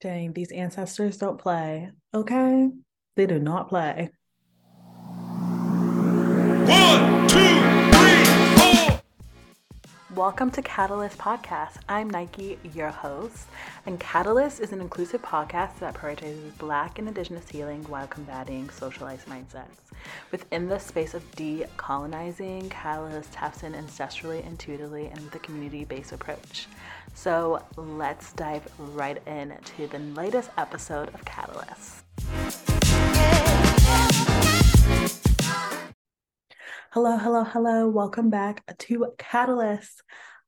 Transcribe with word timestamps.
Dang, 0.00 0.32
these 0.34 0.52
ancestors 0.52 1.16
don't 1.16 1.38
play. 1.38 1.90
Okay? 2.12 2.68
They 3.16 3.26
do 3.26 3.38
not 3.38 3.68
play. 3.70 4.10
One, 6.68 7.15
Welcome 10.16 10.50
to 10.52 10.62
Catalyst 10.62 11.18
Podcast. 11.18 11.76
I'm 11.90 12.08
Nike, 12.08 12.58
your 12.72 12.88
host, 12.88 13.48
and 13.84 14.00
Catalyst 14.00 14.60
is 14.60 14.72
an 14.72 14.80
inclusive 14.80 15.20
podcast 15.20 15.78
that 15.80 15.92
prioritizes 15.92 16.56
Black 16.56 16.98
and 16.98 17.06
Indigenous 17.06 17.46
healing 17.50 17.84
while 17.84 18.06
combating 18.06 18.70
socialized 18.70 19.26
mindsets. 19.26 19.76
Within 20.32 20.70
the 20.70 20.78
space 20.78 21.12
of 21.12 21.30
decolonizing, 21.32 22.70
Catalyst 22.70 23.30
taps 23.30 23.62
in 23.62 23.74
ancestrally, 23.74 24.42
intuitively, 24.46 25.08
and 25.08 25.20
with 25.20 25.34
a 25.34 25.38
community 25.38 25.84
based 25.84 26.12
approach. 26.12 26.66
So 27.12 27.62
let's 27.76 28.32
dive 28.32 28.66
right 28.78 29.20
into 29.26 29.86
the 29.86 29.98
latest 29.98 30.48
episode 30.56 31.12
of 31.12 31.26
Catalyst. 31.26 32.65
Hello, 36.96 37.18
hello, 37.18 37.44
hello. 37.44 37.88
Welcome 37.90 38.30
back 38.30 38.64
to 38.78 39.12
Catalyst, 39.18 40.02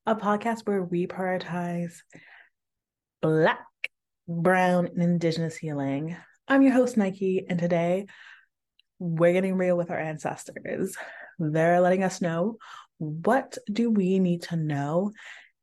a 0.06 0.16
podcast 0.16 0.66
where 0.66 0.82
we 0.82 1.06
prioritize 1.06 1.98
Black, 3.20 3.66
Brown, 4.26 4.86
and 4.86 5.02
Indigenous 5.02 5.58
healing. 5.58 6.16
I'm 6.48 6.62
your 6.62 6.72
host, 6.72 6.96
Nike, 6.96 7.44
and 7.46 7.58
today 7.58 8.06
we're 8.98 9.34
getting 9.34 9.56
real 9.56 9.76
with 9.76 9.90
our 9.90 9.98
ancestors. 9.98 10.96
They're 11.38 11.82
letting 11.82 12.02
us 12.02 12.22
know 12.22 12.56
what 12.96 13.58
do 13.70 13.90
we 13.90 14.18
need 14.18 14.44
to 14.44 14.56
know 14.56 15.12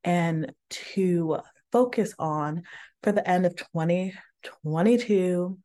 and 0.03 0.53
to 0.69 1.39
focus 1.71 2.13
on 2.19 2.61
for 3.01 3.11
the 3.11 3.27
end 3.27 3.47
of 3.47 3.55
2022 3.55 5.57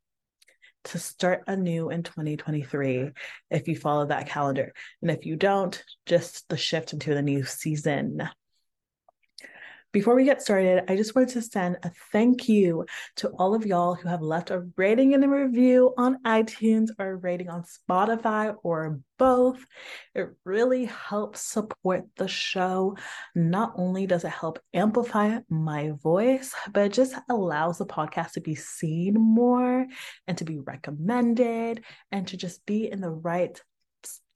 to 0.85 0.99
start 0.99 1.45
anew 1.47 1.91
in 1.91 2.03
2023 2.03 3.11
if 3.51 3.69
you 3.69 3.77
follow 3.77 4.07
that 4.07 4.29
calendar. 4.29 4.73
And 5.03 5.11
if 5.11 5.27
you 5.27 5.37
don't, 5.37 5.83
just 6.07 6.49
the 6.49 6.57
shift 6.57 6.93
into 6.93 7.15
the 7.15 7.23
new 7.23 7.45
season. 7.45 8.29
Before 9.93 10.15
we 10.15 10.25
get 10.25 10.41
started, 10.41 10.85
I 10.89 10.95
just 10.95 11.17
wanted 11.17 11.31
to 11.31 11.43
send 11.43 11.79
a 11.83 11.91
thank 12.13 12.49
you 12.49 12.87
to 13.17 13.29
all 13.31 13.57
of 13.57 13.67
y'all 13.67 13.97
who 13.97 14.09
have 14.09 14.23
left 14.23 14.53
a 14.53 14.69
rating 14.77 15.15
and 15.15 15.25
a 15.25 15.29
review 15.29 15.95
on 15.99 16.23
iTunes 16.23 16.91
or 16.97 17.09
a 17.09 17.17
rating 17.17 17.49
on 17.49 17.65
Spotify 17.65 18.55
or 18.63 19.01
both. 19.19 19.59
It 20.15 20.29
really 20.45 20.85
helps 20.85 21.41
support 21.41 22.05
the 22.17 22.29
show. 22.29 22.97
Not 23.35 23.73
only 23.75 24.07
does 24.07 24.23
it 24.23 24.31
help 24.31 24.61
amplify 24.73 25.41
my 25.49 25.91
voice, 26.01 26.55
but 26.73 26.85
it 26.85 26.93
just 26.93 27.17
allows 27.29 27.79
the 27.79 27.87
podcast 27.87 28.35
to 28.35 28.41
be 28.41 28.55
seen 28.55 29.15
more 29.15 29.87
and 30.29 30.39
to 30.39 30.45
be 30.45 30.61
recommended 30.61 31.83
and 32.13 32.29
to 32.29 32.37
just 32.37 32.65
be 32.65 32.89
in 32.89 33.01
the 33.01 33.11
right 33.11 33.61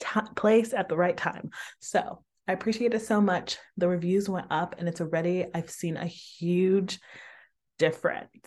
t- 0.00 0.20
place 0.34 0.74
at 0.74 0.88
the 0.88 0.96
right 0.96 1.16
time. 1.16 1.50
So, 1.78 2.24
I 2.46 2.52
appreciate 2.52 2.94
it 2.94 3.02
so 3.02 3.20
much. 3.20 3.56
The 3.76 3.88
reviews 3.88 4.28
went 4.28 4.48
up 4.50 4.76
and 4.78 4.88
it's 4.88 5.00
already, 5.00 5.46
I've 5.54 5.70
seen 5.70 5.96
a 5.96 6.06
huge 6.06 6.98
difference 7.78 8.46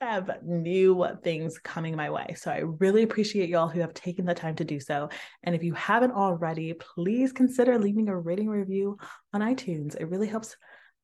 of 0.00 0.30
new 0.42 1.06
things 1.22 1.58
coming 1.58 1.96
my 1.96 2.10
way. 2.10 2.34
So 2.36 2.50
I 2.50 2.58
really 2.58 3.02
appreciate 3.02 3.48
y'all 3.48 3.68
who 3.68 3.80
have 3.80 3.94
taken 3.94 4.24
the 4.24 4.34
time 4.34 4.56
to 4.56 4.64
do 4.64 4.80
so. 4.80 5.08
And 5.42 5.54
if 5.54 5.62
you 5.62 5.74
haven't 5.74 6.12
already, 6.12 6.72
please 6.74 7.32
consider 7.32 7.78
leaving 7.78 8.08
a 8.08 8.18
rating 8.18 8.48
review 8.48 8.98
on 9.32 9.40
iTunes. 9.40 9.94
It 9.98 10.10
really 10.10 10.28
helps 10.28 10.56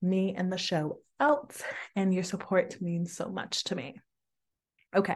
me 0.02 0.34
and 0.36 0.50
the 0.50 0.58
show 0.58 0.98
out, 1.18 1.54
and 1.94 2.14
your 2.14 2.24
support 2.24 2.80
means 2.80 3.14
so 3.14 3.28
much 3.28 3.64
to 3.64 3.76
me. 3.76 4.00
Okay, 4.94 5.14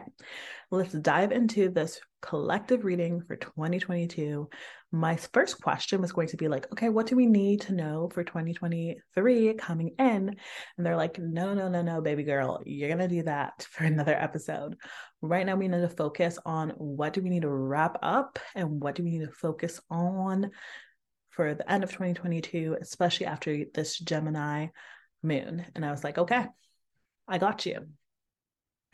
let's 0.71 0.93
dive 0.93 1.33
into 1.33 1.69
this 1.69 1.99
collective 2.21 2.85
reading 2.85 3.21
for 3.21 3.35
2022. 3.35 4.49
My 4.93 5.17
first 5.17 5.61
question 5.61 5.99
was 5.99 6.13
going 6.13 6.29
to 6.29 6.37
be 6.37 6.47
like, 6.47 6.71
okay, 6.71 6.87
what 6.87 7.07
do 7.07 7.17
we 7.17 7.25
need 7.25 7.59
to 7.61 7.73
know 7.73 8.09
for 8.13 8.23
2023 8.23 9.53
coming 9.55 9.89
in? 9.99 10.33
And 10.77 10.85
they're 10.85 10.95
like, 10.95 11.19
no, 11.19 11.53
no, 11.53 11.67
no, 11.67 11.81
no, 11.81 11.99
baby 11.99 12.23
girl, 12.23 12.61
you're 12.65 12.87
going 12.87 12.99
to 12.99 13.13
do 13.13 13.23
that 13.23 13.67
for 13.71 13.83
another 13.83 14.15
episode. 14.15 14.77
Right 15.21 15.45
now, 15.45 15.57
we 15.57 15.67
need 15.67 15.81
to 15.81 15.89
focus 15.89 16.39
on 16.45 16.69
what 16.77 17.11
do 17.11 17.21
we 17.21 17.29
need 17.29 17.41
to 17.41 17.49
wrap 17.49 17.97
up 18.01 18.39
and 18.55 18.81
what 18.81 18.95
do 18.95 19.03
we 19.03 19.11
need 19.11 19.25
to 19.25 19.31
focus 19.33 19.81
on 19.89 20.51
for 21.31 21.53
the 21.53 21.69
end 21.69 21.83
of 21.83 21.91
2022, 21.91 22.77
especially 22.79 23.25
after 23.25 23.65
this 23.73 23.99
Gemini 23.99 24.67
moon. 25.21 25.65
And 25.75 25.83
I 25.83 25.91
was 25.91 26.01
like, 26.01 26.17
okay, 26.17 26.45
I 27.27 27.39
got 27.39 27.65
you. 27.65 27.87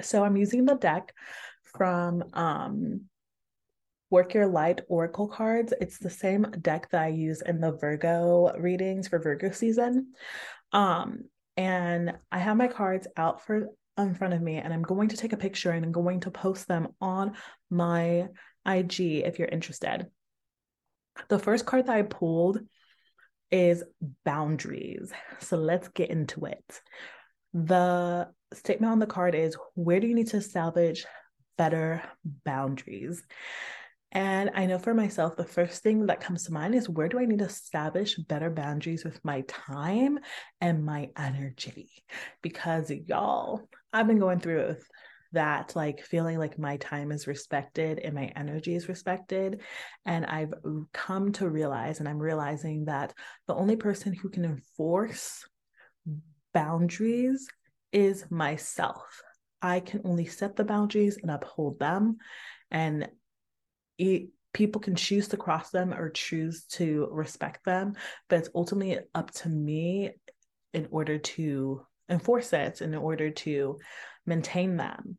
So 0.02 0.24
I'm 0.24 0.38
using 0.38 0.66
the 0.66 0.76
deck 0.76 1.14
from 1.64 2.24
um, 2.34 3.02
Work 4.10 4.34
Your 4.34 4.48
Light 4.48 4.82
Oracle 4.90 5.28
cards. 5.28 5.74
It's 5.80 5.98
the 5.98 6.10
same 6.10 6.44
deck 6.62 6.90
that 6.92 7.02
I 7.02 7.08
use 7.08 7.42
in 7.42 7.62
the 7.62 7.72
Virgo 7.72 8.54
readings 8.58 9.08
for 9.08 9.20
Virgo 9.20 9.52
season. 9.52 10.14
Um, 10.74 11.26
and 11.58 12.14
I 12.32 12.40
have 12.40 12.58
my 12.58 12.68
cards 12.68 13.08
out 13.18 13.46
for 13.46 13.68
in 13.98 14.16
front 14.16 14.34
of 14.34 14.42
me, 14.42 14.58
and 14.58 14.74
I'm 14.74 14.82
going 14.82 15.10
to 15.10 15.18
take 15.18 15.34
a 15.34 15.38
picture 15.38 15.72
and 15.72 15.86
I'm 15.86 15.92
going 15.92 16.22
to 16.22 16.32
post 16.32 16.68
them 16.68 16.90
on 17.02 17.36
my 17.70 18.28
IG 18.66 19.00
if 19.00 19.38
you're 19.38 19.48
interested. 19.48 20.08
The 21.28 21.40
first 21.40 21.66
card 21.66 21.88
that 21.88 21.96
I 21.96 22.02
pulled 22.04 22.60
is 23.52 23.84
boundaries. 24.24 25.12
So 25.40 25.58
let's 25.58 25.90
get 25.90 26.10
into 26.10 26.46
it. 26.46 26.82
The 27.54 28.30
statement 28.54 28.92
on 28.92 29.00
the 29.00 29.06
card 29.06 29.36
is 29.36 29.58
where 29.76 30.00
do 30.00 30.08
you 30.08 30.16
need 30.16 30.28
to 30.28 30.42
salvage 30.42 31.06
better 31.58 32.02
boundaries? 32.46 33.24
And 34.14 34.52
I 34.54 34.66
know 34.66 34.78
for 34.78 34.94
myself, 34.94 35.38
the 35.38 35.46
first 35.46 35.84
thing 35.84 36.08
that 36.08 36.20
comes 36.20 36.44
to 36.44 36.54
mind 36.54 36.76
is 36.76 36.90
where 36.90 37.08
do 37.08 37.18
I 37.18 37.26
need 37.26 37.40
to 37.40 37.46
establish 37.46 38.18
better 38.18 38.50
boundaries 38.50 39.06
with 39.06 39.24
my 39.24 39.42
time 39.48 40.20
and 40.60 40.84
my 40.84 41.12
energy? 41.18 41.90
Because 42.42 42.92
y'all, 42.92 43.62
I've 43.94 44.08
been 44.08 44.20
going 44.20 44.42
through 44.42 44.76
that, 45.32 45.78
like 45.78 46.04
feeling 46.04 46.38
like 46.38 46.60
my 46.60 46.76
time 46.78 47.14
is 47.14 47.26
respected 47.26 48.00
and 48.00 48.14
my 48.14 48.34
energy 48.36 48.76
is 48.76 48.90
respected. 48.90 49.62
And 50.06 50.26
I've 50.26 50.54
come 50.94 51.32
to 51.34 51.48
realize, 51.50 52.00
and 52.00 52.10
I'm 52.10 52.20
realizing 52.20 52.86
that 52.86 53.14
the 53.48 53.56
only 53.56 53.78
person 53.78 54.14
who 54.14 54.30
can 54.30 54.44
enforce 54.44 55.46
boundaries 56.54 57.48
is 57.92 58.26
myself. 58.30 59.22
I 59.62 59.80
can 59.80 60.02
only 60.06 60.26
set 60.26 60.56
the 60.56 60.64
boundaries 60.64 61.18
and 61.22 61.30
uphold 61.30 61.80
them. 61.80 62.18
And 62.72 63.10
it, 63.98 64.30
people 64.54 64.82
can 64.82 64.96
choose 64.96 65.28
to 65.30 65.38
cross 65.38 65.70
them 65.70 65.94
or 65.94 66.10
choose 66.10 66.66
to 66.66 67.08
respect 67.12 67.64
them, 67.66 67.94
but 68.30 68.40
it's 68.40 68.50
ultimately 68.56 69.00
up 69.14 69.32
to 69.32 69.50
me 69.50 70.12
in 70.74 70.88
order 70.92 71.18
to 71.18 71.86
enforce 72.10 72.54
it, 72.54 72.82
in 72.82 72.96
order 72.96 73.30
to 73.30 73.78
maintain 74.26 74.78
them. 74.78 75.18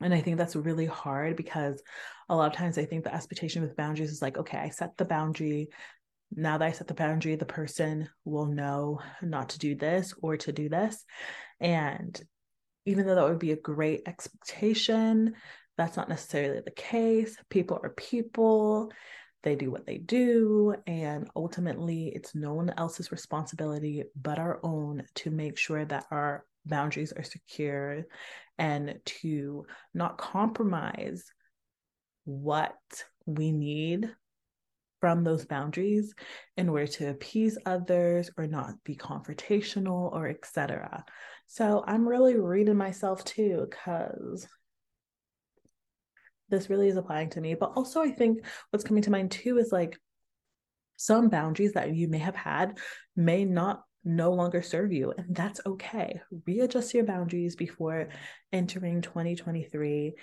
And 0.00 0.14
I 0.14 0.20
think 0.20 0.36
that's 0.36 0.54
really 0.54 0.86
hard 0.86 1.36
because 1.36 1.82
a 2.28 2.36
lot 2.36 2.50
of 2.50 2.56
times 2.56 2.78
I 2.78 2.84
think 2.84 3.04
the 3.04 3.14
expectation 3.14 3.62
with 3.62 3.76
boundaries 3.76 4.12
is 4.12 4.22
like, 4.22 4.38
okay, 4.38 4.58
I 4.58 4.68
set 4.68 4.96
the 4.96 5.04
boundary. 5.04 5.68
Now 6.34 6.58
that 6.58 6.64
I 6.64 6.72
set 6.72 6.86
the 6.86 6.94
boundary, 6.94 7.36
the 7.36 7.46
person 7.46 8.08
will 8.24 8.46
know 8.46 9.00
not 9.22 9.50
to 9.50 9.58
do 9.58 9.74
this 9.74 10.14
or 10.22 10.36
to 10.38 10.52
do 10.52 10.68
this. 10.68 11.04
And 11.60 12.20
even 12.84 13.06
though 13.06 13.14
that 13.14 13.24
would 13.24 13.38
be 13.38 13.52
a 13.52 13.56
great 13.56 14.02
expectation, 14.06 15.34
that's 15.76 15.96
not 15.96 16.08
necessarily 16.08 16.60
the 16.60 16.70
case. 16.70 17.36
People 17.48 17.80
are 17.82 17.90
people, 17.90 18.92
they 19.42 19.56
do 19.56 19.70
what 19.70 19.86
they 19.86 19.98
do. 19.98 20.74
And 20.86 21.28
ultimately, 21.36 22.08
it's 22.08 22.34
no 22.34 22.54
one 22.54 22.72
else's 22.76 23.12
responsibility 23.12 24.04
but 24.20 24.38
our 24.38 24.60
own 24.62 25.04
to 25.16 25.30
make 25.30 25.56
sure 25.56 25.84
that 25.84 26.06
our 26.10 26.44
boundaries 26.66 27.12
are 27.12 27.22
secure 27.22 28.04
and 28.58 28.98
to 29.04 29.66
not 29.94 30.18
compromise 30.18 31.24
what 32.24 32.76
we 33.26 33.52
need 33.52 34.10
from 35.00 35.24
those 35.24 35.44
boundaries 35.46 36.14
in 36.56 36.68
order 36.68 36.86
to 36.86 37.10
appease 37.10 37.58
others 37.66 38.30
or 38.36 38.46
not 38.46 38.74
be 38.84 38.96
confrontational 38.96 40.12
or 40.12 40.28
etc. 40.28 41.04
So 41.46 41.84
I'm 41.86 42.06
really 42.06 42.36
reading 42.36 42.76
myself 42.76 43.24
too 43.24 43.66
because 43.68 44.46
this 46.48 46.70
really 46.70 46.88
is 46.88 46.96
applying 46.96 47.30
to 47.30 47.40
me. 47.40 47.54
But 47.54 47.72
also, 47.76 48.00
I 48.00 48.10
think 48.10 48.44
what's 48.70 48.84
coming 48.84 49.02
to 49.04 49.10
mind 49.10 49.30
too 49.30 49.58
is 49.58 49.72
like 49.72 49.98
some 50.96 51.28
boundaries 51.28 51.74
that 51.74 51.94
you 51.94 52.08
may 52.08 52.18
have 52.18 52.36
had 52.36 52.78
may 53.16 53.44
not 53.44 53.82
no 54.04 54.32
longer 54.32 54.62
serve 54.62 54.92
you, 54.92 55.12
and 55.16 55.34
that's 55.34 55.60
okay. 55.66 56.20
Readjust 56.46 56.94
your 56.94 57.04
boundaries 57.04 57.56
before 57.56 58.08
entering 58.52 59.02
2023. 59.02 60.14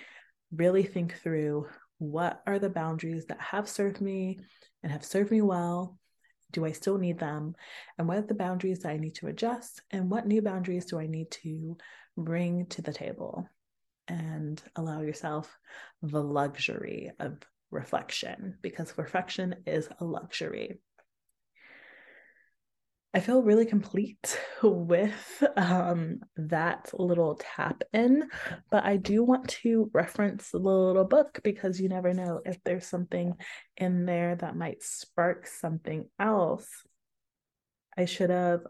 Really 0.52 0.82
think 0.82 1.14
through 1.22 1.66
what 1.98 2.42
are 2.46 2.58
the 2.58 2.70
boundaries 2.70 3.26
that 3.26 3.40
have 3.40 3.68
served 3.68 4.00
me 4.00 4.40
and 4.82 4.92
have 4.92 5.04
served 5.04 5.30
me 5.30 5.40
well. 5.42 5.98
Do 6.52 6.64
I 6.64 6.72
still 6.72 6.98
need 6.98 7.18
them? 7.18 7.56
And 7.98 8.06
what 8.06 8.18
are 8.18 8.22
the 8.22 8.34
boundaries 8.34 8.80
that 8.80 8.90
I 8.90 8.98
need 8.98 9.16
to 9.16 9.26
adjust? 9.26 9.82
And 9.90 10.10
what 10.10 10.26
new 10.26 10.42
boundaries 10.42 10.84
do 10.84 10.98
I 10.98 11.06
need 11.06 11.30
to 11.42 11.76
bring 12.16 12.66
to 12.66 12.82
the 12.82 12.92
table 12.92 13.48
and 14.08 14.62
allow 14.76 15.00
yourself 15.00 15.58
the 16.02 16.22
luxury 16.22 17.10
of 17.18 17.38
reflection 17.70 18.56
because 18.62 18.96
reflection 18.96 19.56
is 19.66 19.88
a 19.98 20.04
luxury. 20.04 20.78
I 23.16 23.20
feel 23.20 23.42
really 23.42 23.64
complete 23.64 24.38
with 24.62 25.42
um, 25.56 26.20
that 26.36 26.90
little 26.92 27.34
tap 27.36 27.82
in, 27.94 28.28
but 28.70 28.84
I 28.84 28.98
do 28.98 29.24
want 29.24 29.48
to 29.62 29.90
reference 29.94 30.50
the 30.50 30.58
little 30.58 31.06
book 31.06 31.40
because 31.42 31.80
you 31.80 31.88
never 31.88 32.12
know 32.12 32.42
if 32.44 32.62
there's 32.62 32.86
something 32.86 33.32
in 33.78 34.04
there 34.04 34.36
that 34.36 34.54
might 34.54 34.82
spark 34.82 35.46
something 35.46 36.10
else. 36.20 36.68
I 37.96 38.04
should 38.04 38.28
have. 38.28 38.60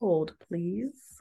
Hold, 0.00 0.34
please. 0.48 1.20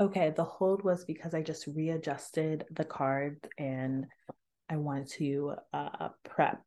okay, 0.00 0.30
the 0.30 0.44
hold 0.44 0.84
was 0.84 1.04
because 1.04 1.34
I 1.34 1.42
just 1.42 1.66
readjusted 1.66 2.66
the 2.70 2.84
cards 2.84 3.40
and 3.58 4.06
I 4.70 4.76
wanted 4.76 5.08
to 5.18 5.54
uh, 5.72 6.10
prep 6.22 6.62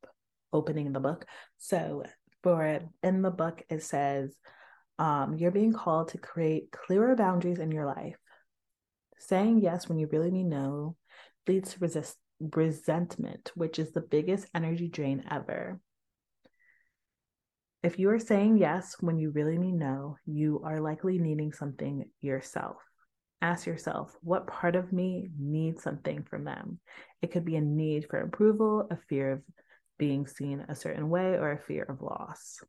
opening 0.53 0.91
the 0.91 0.99
book. 0.99 1.25
So 1.57 2.03
for 2.43 2.79
in 3.03 3.21
the 3.21 3.31
book, 3.31 3.63
it 3.69 3.83
says, 3.83 4.35
um, 4.99 5.35
you're 5.37 5.51
being 5.51 5.73
called 5.73 6.09
to 6.09 6.17
create 6.17 6.71
clearer 6.71 7.15
boundaries 7.15 7.59
in 7.59 7.71
your 7.71 7.85
life. 7.85 8.17
Saying 9.19 9.61
yes 9.61 9.87
when 9.89 9.97
you 9.97 10.07
really 10.11 10.31
mean 10.31 10.49
no 10.49 10.95
leads 11.47 11.73
to 11.73 11.79
resist 11.79 12.15
resentment, 12.39 13.51
which 13.55 13.79
is 13.79 13.91
the 13.91 14.01
biggest 14.01 14.47
energy 14.53 14.87
drain 14.87 15.23
ever. 15.29 15.79
If 17.83 17.99
you 17.99 18.09
are 18.09 18.19
saying 18.19 18.57
yes 18.57 18.95
when 18.99 19.17
you 19.17 19.31
really 19.31 19.57
mean 19.57 19.77
no, 19.77 20.17
you 20.25 20.61
are 20.65 20.79
likely 20.79 21.19
needing 21.19 21.53
something 21.53 22.05
yourself. 22.21 22.77
Ask 23.41 23.67
yourself, 23.67 24.15
what 24.21 24.47
part 24.47 24.75
of 24.75 24.91
me 24.91 25.29
needs 25.39 25.83
something 25.83 26.23
from 26.23 26.43
them? 26.43 26.79
It 27.21 27.31
could 27.31 27.45
be 27.45 27.55
a 27.55 27.61
need 27.61 28.07
for 28.09 28.19
approval, 28.19 28.87
a 28.89 28.97
fear 29.09 29.31
of 29.31 29.41
being 29.97 30.27
seen 30.27 30.65
a 30.67 30.75
certain 30.75 31.09
way 31.09 31.35
or 31.35 31.51
a 31.51 31.59
fear 31.59 31.83
of 31.83 32.01
loss. 32.01 32.59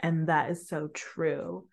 And 0.00 0.28
that 0.28 0.50
is 0.50 0.68
so 0.68 0.88
true. 0.88 1.66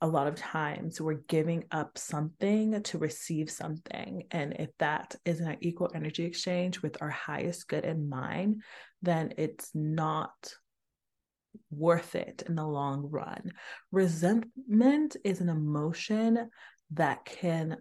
A 0.00 0.06
lot 0.06 0.26
of 0.26 0.36
times 0.36 1.00
we're 1.00 1.14
giving 1.14 1.64
up 1.70 1.96
something 1.96 2.82
to 2.82 2.98
receive 2.98 3.50
something. 3.50 4.24
And 4.30 4.54
if 4.58 4.70
that 4.78 5.14
is 5.24 5.40
an 5.40 5.56
equal 5.60 5.90
energy 5.94 6.24
exchange 6.24 6.82
with 6.82 7.00
our 7.00 7.10
highest 7.10 7.68
good 7.68 7.84
in 7.84 8.08
mind, 8.08 8.62
then 9.02 9.34
it's 9.38 9.70
not 9.74 10.52
worth 11.70 12.14
it 12.14 12.42
in 12.46 12.54
the 12.54 12.66
long 12.66 13.08
run. 13.10 13.52
Resentment 13.92 15.16
is 15.24 15.40
an 15.40 15.48
emotion 15.48 16.50
that 16.92 17.24
can 17.24 17.78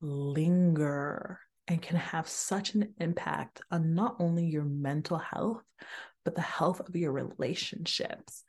linger 0.00 1.40
and 1.68 1.82
can 1.82 1.96
have 1.96 2.28
such 2.28 2.74
an 2.74 2.94
impact 2.98 3.60
on 3.70 3.94
not 3.94 4.16
only 4.18 4.46
your 4.46 4.64
mental 4.64 5.18
health, 5.18 5.62
but 6.24 6.34
the 6.34 6.40
health 6.40 6.80
of 6.80 6.96
your 6.96 7.12
relationships. 7.12 8.44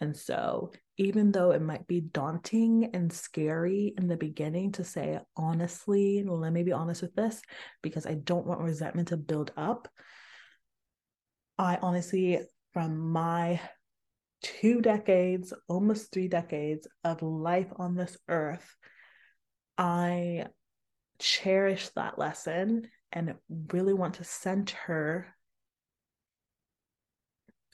And 0.00 0.16
so, 0.16 0.72
even 0.98 1.32
though 1.32 1.52
it 1.52 1.62
might 1.62 1.86
be 1.86 2.00
daunting 2.00 2.90
and 2.92 3.12
scary 3.12 3.94
in 3.96 4.06
the 4.06 4.16
beginning 4.16 4.72
to 4.72 4.84
say, 4.84 5.18
honestly, 5.36 6.24
let 6.26 6.52
me 6.52 6.62
be 6.62 6.72
honest 6.72 7.02
with 7.02 7.14
this, 7.14 7.40
because 7.82 8.06
I 8.06 8.14
don't 8.14 8.46
want 8.46 8.60
resentment 8.60 9.08
to 9.08 9.16
build 9.16 9.52
up. 9.56 9.88
I 11.58 11.78
honestly, 11.80 12.40
from 12.72 12.98
my 13.12 13.60
two 14.42 14.80
decades, 14.80 15.52
almost 15.68 16.10
three 16.10 16.28
decades 16.28 16.86
of 17.04 17.22
life 17.22 17.72
on 17.76 17.94
this 17.94 18.16
earth, 18.28 18.76
I 19.78 20.46
cherish 21.22 21.88
that 21.90 22.18
lesson 22.18 22.88
and 23.12 23.34
really 23.72 23.94
want 23.94 24.14
to 24.14 24.24
center 24.24 25.34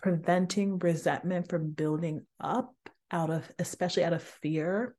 preventing 0.00 0.78
resentment 0.78 1.48
from 1.48 1.70
building 1.70 2.24
up 2.40 2.72
out 3.10 3.30
of 3.30 3.50
especially 3.58 4.04
out 4.04 4.12
of 4.12 4.22
fear 4.22 4.94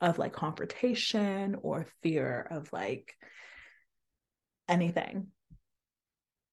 of 0.00 0.18
like 0.18 0.32
confrontation 0.32 1.56
or 1.62 1.86
fear 2.02 2.46
of 2.50 2.70
like 2.72 3.14
anything 4.68 5.28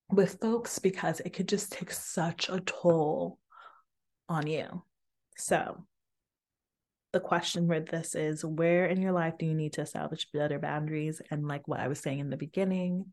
with 0.09 0.39
folks 0.39 0.79
because 0.79 1.19
it 1.19 1.31
could 1.31 1.47
just 1.47 1.71
take 1.71 1.91
such 1.91 2.47
a 2.47 2.59
toll 2.59 3.39
on 4.29 4.47
you. 4.47 4.83
So 5.35 5.85
the 7.13 7.19
question 7.19 7.67
with 7.67 7.87
this 7.87 8.15
is 8.15 8.43
where 8.43 8.87
in 8.87 8.99
your 8.99 9.11
life 9.11 9.35
do 9.37 9.45
you 9.45 9.53
need 9.53 9.73
to 9.73 9.81
establish 9.81 10.27
better 10.33 10.57
boundaries? 10.57 11.21
And 11.29 11.47
like 11.47 11.67
what 11.67 11.79
I 11.79 11.87
was 11.87 11.99
saying 11.99 12.19
in 12.19 12.31
the 12.31 12.37
beginning, 12.37 13.05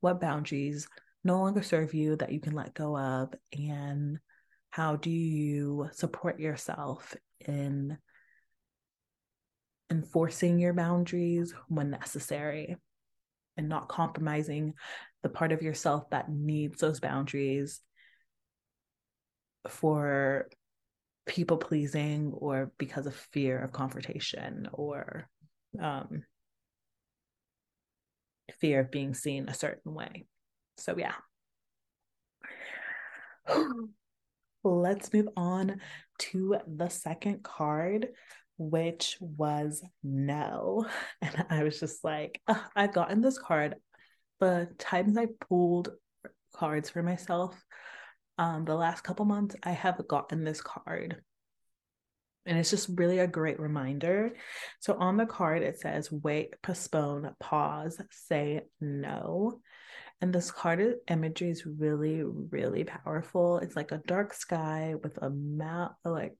what 0.00 0.20
boundaries 0.20 0.88
no 1.22 1.38
longer 1.40 1.62
serve 1.62 1.92
you 1.92 2.16
that 2.16 2.32
you 2.32 2.40
can 2.40 2.54
let 2.54 2.74
go 2.74 2.96
of? 2.98 3.34
And 3.52 4.18
how 4.70 4.96
do 4.96 5.10
you 5.10 5.90
support 5.92 6.40
yourself 6.40 7.14
in 7.46 7.98
enforcing 9.90 10.58
your 10.58 10.72
boundaries 10.72 11.54
when 11.68 11.90
necessary 11.90 12.76
and 13.58 13.68
not 13.68 13.88
compromising 13.88 14.72
the 15.22 15.28
part 15.28 15.52
of 15.52 15.60
yourself 15.60 16.08
that 16.10 16.30
needs 16.30 16.80
those 16.80 16.98
boundaries 16.98 17.80
for 19.68 20.48
people 21.26 21.56
pleasing 21.56 22.32
or 22.34 22.72
because 22.78 23.06
of 23.06 23.14
fear 23.14 23.58
of 23.58 23.72
confrontation 23.72 24.68
or 24.72 25.28
um, 25.80 26.24
fear 28.60 28.80
of 28.80 28.90
being 28.90 29.14
seen 29.14 29.48
a 29.48 29.54
certain 29.54 29.94
way. 29.94 30.26
So, 30.76 30.96
yeah. 30.98 31.14
Let's 34.64 35.12
move 35.12 35.28
on 35.36 35.80
to 36.18 36.56
the 36.66 36.88
second 36.88 37.42
card, 37.42 38.08
which 38.56 39.18
was 39.20 39.82
no. 40.02 40.86
And 41.22 41.46
I 41.50 41.64
was 41.64 41.80
just 41.80 42.02
like, 42.04 42.40
I've 42.74 42.94
gotten 42.94 43.20
this 43.20 43.38
card. 43.38 43.76
The 44.40 44.68
times 44.78 45.16
I 45.18 45.28
pulled 45.48 45.90
cards 46.54 46.88
for 46.88 47.02
myself, 47.02 47.62
um, 48.38 48.64
the 48.64 48.74
last 48.74 49.02
couple 49.02 49.24
months, 49.24 49.56
I 49.62 49.72
have 49.72 50.06
gotten 50.08 50.44
this 50.44 50.60
card. 50.60 51.22
And 52.46 52.58
it's 52.58 52.70
just 52.70 52.90
really 52.94 53.20
a 53.20 53.26
great 53.26 53.58
reminder. 53.58 54.32
So 54.80 54.94
on 54.94 55.16
the 55.16 55.24
card, 55.24 55.62
it 55.62 55.80
says 55.80 56.12
wait, 56.12 56.54
postpone, 56.62 57.34
pause, 57.40 58.00
say 58.10 58.62
no. 58.80 59.60
And 60.20 60.32
this 60.32 60.50
card 60.50 60.96
imagery 61.08 61.50
is 61.50 61.66
really, 61.66 62.22
really 62.22 62.84
powerful. 62.84 63.58
It's 63.58 63.76
like 63.76 63.92
a 63.92 64.02
dark 64.06 64.34
sky 64.34 64.94
with 65.02 65.16
a 65.22 65.30
mount, 65.30 65.92
like 66.04 66.36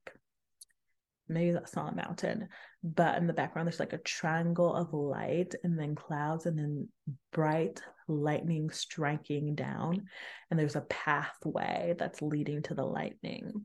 maybe 1.29 1.53
that's 1.53 1.77
not 1.77 1.93
a 1.93 1.97
mountain, 1.97 2.49
but 2.83 3.17
in 3.17 3.27
the 3.27 3.33
background, 3.33 3.67
there's 3.67 3.81
like 3.81 3.93
a 3.93 3.99
triangle 3.99 4.75
of 4.75 4.93
light 4.93 5.55
and 5.65 5.79
then 5.79 5.95
clouds 5.95 6.47
and 6.47 6.59
then 6.59 6.89
bright 7.33 7.83
lightning 8.09 8.71
striking 8.71 9.55
down. 9.55 10.07
And 10.51 10.59
there's 10.61 10.77
a 10.77 10.83
pathway 10.83 11.95
that's 11.99 12.23
leading 12.23 12.63
to 12.65 12.75
the 12.75 12.85
lightning. 12.85 13.65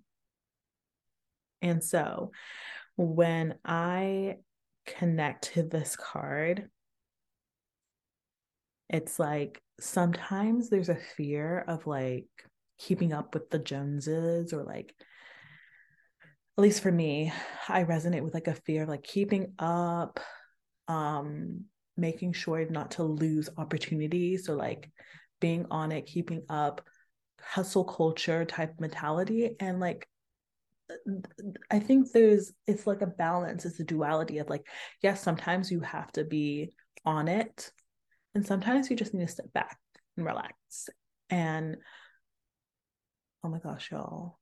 And 1.62 1.84
so 1.84 2.32
when 2.96 3.56
I 3.66 4.38
connect 4.86 5.54
to 5.54 5.64
this 5.64 5.96
card, 5.96 6.70
it's 8.90 9.20
like 9.20 9.62
sometimes 9.80 10.70
there's 10.70 10.90
a 10.90 10.96
fear 10.96 11.64
of 11.68 11.86
like 11.86 12.28
keeping 12.80 13.14
up 13.14 13.34
with 13.34 13.50
the 13.50 13.60
Joneses 13.60 14.54
or 14.54 14.64
like 14.64 14.96
at 16.60 16.64
least 16.64 16.84
for 16.84 16.92
me, 16.92 17.32
I 17.70 17.86
resonate 17.86 18.22
with 18.22 18.34
like 18.34 18.48
a 18.48 18.54
fear 18.54 18.84
of 18.84 18.90
like 18.90 19.04
keeping 19.04 19.54
up, 19.60 20.20
um, 20.90 21.64
making 21.96 22.34
sure 22.34 22.70
not 22.70 22.92
to 22.92 23.04
lose 23.04 23.48
opportunities. 23.58 24.46
So 24.46 24.56
like 24.56 24.92
being 25.40 25.68
on 25.72 25.94
it, 25.94 26.06
keeping 26.06 26.42
up, 26.50 26.82
hustle 27.40 27.86
culture 27.86 28.44
type 28.44 28.74
mentality. 28.78 29.56
And 29.62 29.80
like 29.80 30.06
I 31.72 31.80
think 31.80 32.12
there's 32.12 32.52
it's 32.68 32.86
like 32.86 33.04
a 33.04 33.08
balance, 33.08 33.64
it's 33.64 33.80
a 33.80 33.86
duality 33.86 34.40
of 34.40 34.50
like, 34.50 34.68
yes, 35.02 35.24
sometimes 35.24 35.72
you 35.72 35.80
have 35.80 36.12
to 36.12 36.26
be 36.26 36.74
on 37.06 37.30
it, 37.30 37.72
and 38.36 38.46
sometimes 38.46 38.90
you 38.90 38.98
just 38.98 39.14
need 39.14 39.26
to 39.26 39.32
step 39.32 39.54
back 39.54 39.78
and 40.18 40.26
relax. 40.26 40.90
And 41.30 41.78
oh 43.46 43.48
my 43.48 43.60
gosh, 43.60 43.92
y'all. 43.92 44.40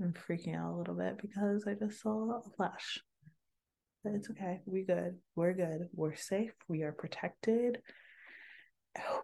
I'm 0.00 0.12
freaking 0.12 0.56
out 0.56 0.72
a 0.72 0.76
little 0.76 0.94
bit 0.94 1.18
because 1.20 1.66
I 1.66 1.74
just 1.74 2.00
saw 2.00 2.38
a 2.38 2.42
flash. 2.56 3.00
But 4.02 4.14
it's 4.14 4.30
okay. 4.30 4.60
We 4.66 4.82
good. 4.82 5.16
We're 5.36 5.54
good. 5.54 5.88
We're 5.94 6.16
safe. 6.16 6.52
We 6.68 6.82
are 6.82 6.92
protected. 6.92 7.78
Oh. 8.98 9.22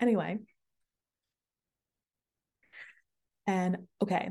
Anyway. 0.00 0.38
And 3.46 3.78
okay. 4.02 4.30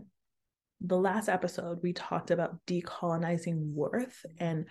the 0.82 0.98
last 0.98 1.28
episode, 1.28 1.80
we 1.82 1.94
talked 1.94 2.32
about 2.32 2.58
decolonizing 2.68 3.74
worth 3.74 4.26
and 4.40 4.66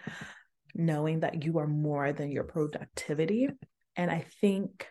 knowing 0.75 1.21
that 1.21 1.43
you 1.45 1.59
are 1.59 1.67
more 1.67 2.13
than 2.13 2.31
your 2.31 2.45
productivity. 2.45 3.49
And 3.97 4.11
I 4.11 4.27
think 4.41 4.87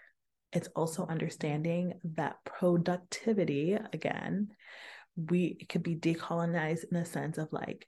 it's 0.51 0.67
also 0.75 1.05
understanding 1.05 1.93
that 2.15 2.37
productivity, 2.43 3.77
again, 3.93 4.49
we 5.15 5.57
it 5.59 5.69
could 5.69 5.83
be 5.83 5.95
decolonized 5.95 6.83
in 6.91 6.97
the 6.97 7.05
sense 7.05 7.37
of 7.37 7.51
like 7.51 7.87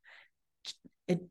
it 1.07 1.21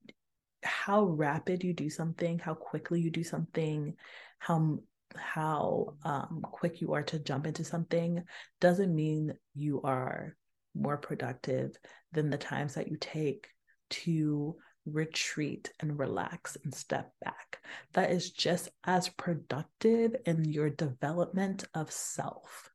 how 0.63 1.05
rapid 1.05 1.63
you 1.63 1.73
do 1.73 1.89
something, 1.89 2.39
how 2.39 2.55
quickly 2.55 3.01
you 3.01 3.11
do 3.11 3.25
something, 3.25 3.95
how 4.39 4.79
how 5.15 5.95
um, 6.05 6.41
quick 6.43 6.81
you 6.81 6.93
are 6.95 7.03
to 7.05 7.19
jump 7.19 7.47
into 7.47 7.65
something 7.65 8.23
doesn't 8.61 8.95
mean 8.95 9.33
you 9.55 9.81
are 9.83 10.37
more 10.75 10.97
productive 10.97 11.75
than 12.13 12.29
the 12.29 12.37
times 12.37 12.75
that 12.75 12.89
you 12.89 12.97
take 13.01 13.47
to 13.89 14.57
retreat 14.85 15.73
and 15.81 15.99
relax 15.99 16.57
and 16.65 16.75
step 16.75 17.13
back. 17.25 17.61
That 17.95 18.11
is 18.11 18.31
just 18.31 18.69
as 18.85 19.09
productive 19.09 20.17
in 20.27 20.45
your 20.45 20.71
development 20.71 21.65
of 21.75 21.91
self. 21.91 22.71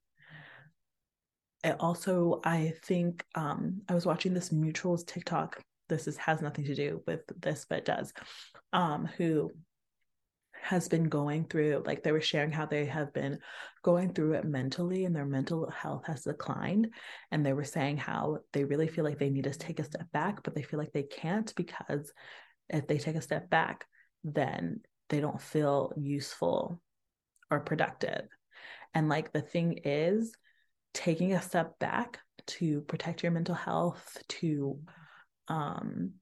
Also, 1.79 2.41
I 2.43 2.73
think 2.83 3.23
um, 3.35 3.81
I 3.87 3.93
was 3.93 4.05
watching 4.05 4.33
this 4.33 4.49
mutuals 4.49 5.05
TikTok. 5.05 5.59
This 5.89 6.07
is 6.07 6.17
has 6.17 6.41
nothing 6.41 6.65
to 6.65 6.75
do 6.75 7.03
with 7.05 7.21
this, 7.39 7.65
but 7.69 7.85
does. 7.85 8.13
Um, 8.73 9.05
who 9.17 9.51
has 10.61 10.87
been 10.87 11.09
going 11.09 11.43
through 11.45 11.83
like 11.85 12.03
they 12.03 12.11
were 12.11 12.21
sharing 12.21 12.51
how 12.51 12.65
they 12.65 12.85
have 12.85 13.11
been 13.13 13.39
going 13.83 14.13
through 14.13 14.33
it 14.33 14.45
mentally 14.45 15.05
and 15.05 15.15
their 15.15 15.25
mental 15.25 15.69
health 15.69 16.05
has 16.05 16.23
declined 16.23 16.87
and 17.31 17.43
they 17.45 17.53
were 17.53 17.63
saying 17.63 17.97
how 17.97 18.37
they 18.53 18.63
really 18.63 18.87
feel 18.87 19.03
like 19.03 19.17
they 19.17 19.29
need 19.29 19.43
to 19.43 19.51
take 19.51 19.79
a 19.79 19.83
step 19.83 20.09
back 20.11 20.43
but 20.43 20.53
they 20.53 20.61
feel 20.61 20.79
like 20.79 20.91
they 20.93 21.03
can't 21.03 21.53
because 21.55 22.13
if 22.69 22.87
they 22.87 22.97
take 22.97 23.15
a 23.15 23.21
step 23.21 23.49
back 23.49 23.85
then 24.23 24.79
they 25.09 25.19
don't 25.19 25.41
feel 25.41 25.91
useful 25.97 26.79
or 27.49 27.59
productive 27.59 28.27
and 28.93 29.09
like 29.09 29.33
the 29.33 29.41
thing 29.41 29.79
is 29.83 30.31
taking 30.93 31.33
a 31.33 31.41
step 31.41 31.77
back 31.79 32.19
to 32.47 32.81
protect 32.81 33.23
your 33.23 33.31
mental 33.31 33.55
health 33.55 34.17
to 34.27 34.79
um 35.47 36.13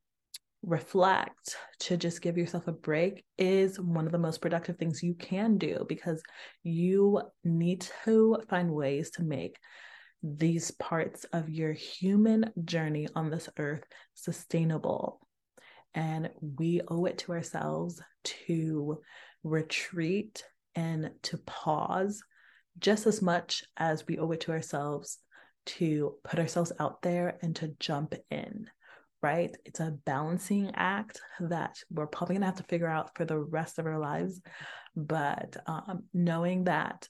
reflect, 0.64 1.56
to 1.80 1.98
just 1.98 2.22
give 2.22 2.38
yourself 2.38 2.68
a 2.68 2.74
break 2.74 3.24
is 3.38 3.80
one 3.80 4.06
of 4.06 4.12
the 4.12 4.18
most 4.18 4.42
productive 4.42 4.78
things 4.78 5.02
you 5.02 5.14
can 5.14 5.58
do 5.58 5.86
because 5.88 6.22
you 6.64 7.22
need 7.44 7.88
to 8.04 8.38
find 8.50 8.70
ways 8.72 9.12
to 9.12 9.24
make 9.24 9.58
these 10.22 10.72
parts 10.72 11.24
of 11.32 11.50
your 11.50 11.72
human 11.72 12.52
journey 12.66 13.08
on 13.16 13.30
this 13.30 13.48
earth 13.58 13.84
sustainable. 14.16 15.22
And 15.94 16.30
we 16.42 16.82
owe 16.88 17.06
it 17.06 17.20
to 17.20 17.32
ourselves 17.32 18.02
to 18.24 19.00
retreat 19.44 20.44
and 20.76 21.12
to 21.24 21.38
pause 21.38 22.22
just 22.78 23.08
as 23.08 23.22
much 23.22 23.64
as 23.78 24.06
we 24.08 24.20
owe 24.20 24.32
it 24.32 24.42
to 24.42 24.52
ourselves 24.52 25.18
to 25.66 26.16
put 26.24 26.40
ourselves 26.40 26.72
out 26.80 27.02
there 27.02 27.38
and 27.42 27.56
to 27.56 27.76
jump 27.80 28.16
in 28.32 28.70
right? 29.22 29.56
It's 29.66 29.80
a 29.80 29.98
balancing 30.06 30.72
act 30.76 31.20
that 31.42 31.78
we're 31.90 32.08
probably 32.08 32.36
going 32.36 32.42
to 32.42 32.48
have 32.48 32.56
to 32.56 32.64
figure 32.64 32.88
out 32.88 33.16
for 33.16 33.26
the 33.26 33.38
rest 33.38 33.80
of 33.80 33.86
our 33.86 34.00
lives. 34.00 34.40
But 34.96 35.58
um, 35.68 36.04
knowing 36.14 36.66
that 36.66 37.08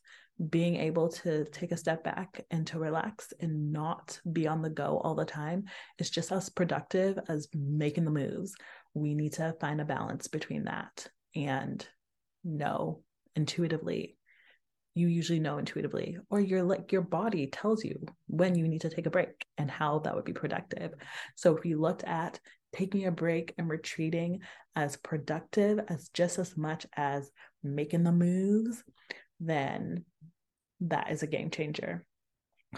being 0.49 0.77
able 0.77 1.09
to 1.09 1.45
take 1.51 1.71
a 1.71 1.77
step 1.77 2.03
back 2.03 2.45
and 2.49 2.65
to 2.67 2.79
relax 2.79 3.33
and 3.41 3.73
not 3.73 4.19
be 4.31 4.47
on 4.47 4.61
the 4.61 4.69
go 4.69 4.99
all 5.03 5.13
the 5.13 5.25
time 5.25 5.65
is 5.97 6.09
just 6.09 6.31
as 6.31 6.49
productive 6.49 7.19
as 7.27 7.49
making 7.53 8.05
the 8.05 8.11
moves. 8.11 8.55
We 8.93 9.15
need 9.15 9.33
to 9.33 9.55
find 9.59 9.81
a 9.81 9.85
balance 9.85 10.27
between 10.29 10.63
that 10.63 11.07
and 11.35 11.85
know 12.45 13.03
intuitively 13.35 14.17
you 14.99 15.07
usually 15.07 15.39
know 15.39 15.57
intuitively 15.57 16.17
or 16.29 16.39
your 16.39 16.63
like 16.63 16.91
your 16.91 17.01
body 17.01 17.47
tells 17.47 17.83
you 17.83 18.05
when 18.27 18.55
you 18.55 18.67
need 18.67 18.81
to 18.81 18.89
take 18.89 19.05
a 19.05 19.09
break 19.09 19.45
and 19.57 19.71
how 19.71 19.99
that 19.99 20.15
would 20.15 20.25
be 20.25 20.33
productive. 20.33 20.93
So 21.35 21.55
if 21.55 21.65
you 21.65 21.79
looked 21.79 22.03
at 22.03 22.39
taking 22.75 23.05
a 23.05 23.11
break 23.11 23.53
and 23.57 23.69
retreating 23.69 24.41
as 24.75 24.97
productive 24.97 25.79
as 25.87 26.09
just 26.09 26.37
as 26.37 26.55
much 26.55 26.85
as 26.95 27.31
making 27.63 28.03
the 28.03 28.11
moves 28.11 28.83
then 29.39 30.03
that 30.81 31.11
is 31.11 31.23
a 31.23 31.27
game 31.27 31.49
changer. 31.49 32.05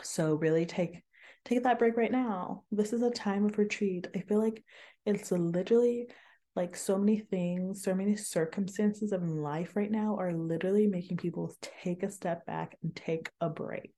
So 0.04 0.36
really 0.36 0.66
take 0.66 1.02
take 1.44 1.64
that 1.64 1.80
break 1.80 1.98
right 1.98 2.12
now. 2.12 2.64
This 2.72 2.94
is 2.94 3.02
a 3.02 3.10
time 3.10 3.46
of 3.46 3.58
retreat. 3.58 4.08
I 4.16 4.20
feel 4.20 4.40
like 4.40 4.64
it's 5.06 5.32
literally 5.32 6.08
like 6.56 6.76
so 6.76 6.98
many 6.98 7.20
things, 7.20 7.84
so 7.84 7.94
many 7.96 8.16
circumstances 8.16 9.12
of 9.12 9.24
life 9.24 9.76
right 9.76 9.92
now 9.92 10.18
are 10.18 10.34
literally 10.34 10.88
making 10.88 11.18
people 11.18 11.56
take 11.84 12.04
a 12.04 12.12
step 12.12 12.46
back 12.46 12.78
and 12.84 12.96
take 12.96 13.30
a 13.40 13.50
break. 13.50 13.92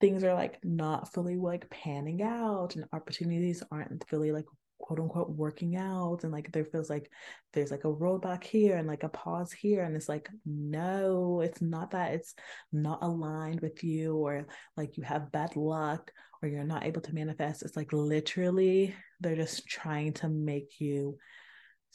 Things 0.00 0.24
are 0.24 0.34
like 0.34 0.58
not 0.64 1.12
fully 1.12 1.36
like 1.36 1.70
panning 1.70 2.22
out 2.22 2.76
and 2.76 2.84
opportunities 2.92 3.62
aren't 3.70 4.08
fully 4.08 4.32
like 4.32 4.46
quote 4.78 5.00
unquote 5.00 5.30
working 5.30 5.76
out 5.76 6.20
and 6.22 6.32
like 6.32 6.50
there 6.52 6.64
feels 6.64 6.88
like 6.88 7.10
there's 7.52 7.70
like 7.70 7.84
a 7.84 7.92
roadblock 7.92 8.44
here 8.44 8.76
and 8.76 8.86
like 8.86 9.02
a 9.02 9.08
pause 9.08 9.52
here 9.52 9.82
and 9.82 9.96
it's 9.96 10.08
like 10.08 10.28
no 10.46 11.40
it's 11.40 11.60
not 11.60 11.90
that 11.90 12.12
it's 12.12 12.34
not 12.72 13.02
aligned 13.02 13.60
with 13.60 13.82
you 13.82 14.16
or 14.16 14.46
like 14.76 14.96
you 14.96 15.02
have 15.02 15.32
bad 15.32 15.56
luck 15.56 16.12
or 16.42 16.48
you're 16.48 16.64
not 16.64 16.84
able 16.84 17.00
to 17.00 17.14
manifest. 17.14 17.62
It's 17.62 17.76
like 17.76 17.92
literally 17.92 18.94
they're 19.20 19.36
just 19.36 19.66
trying 19.66 20.12
to 20.14 20.28
make 20.28 20.80
you 20.80 21.18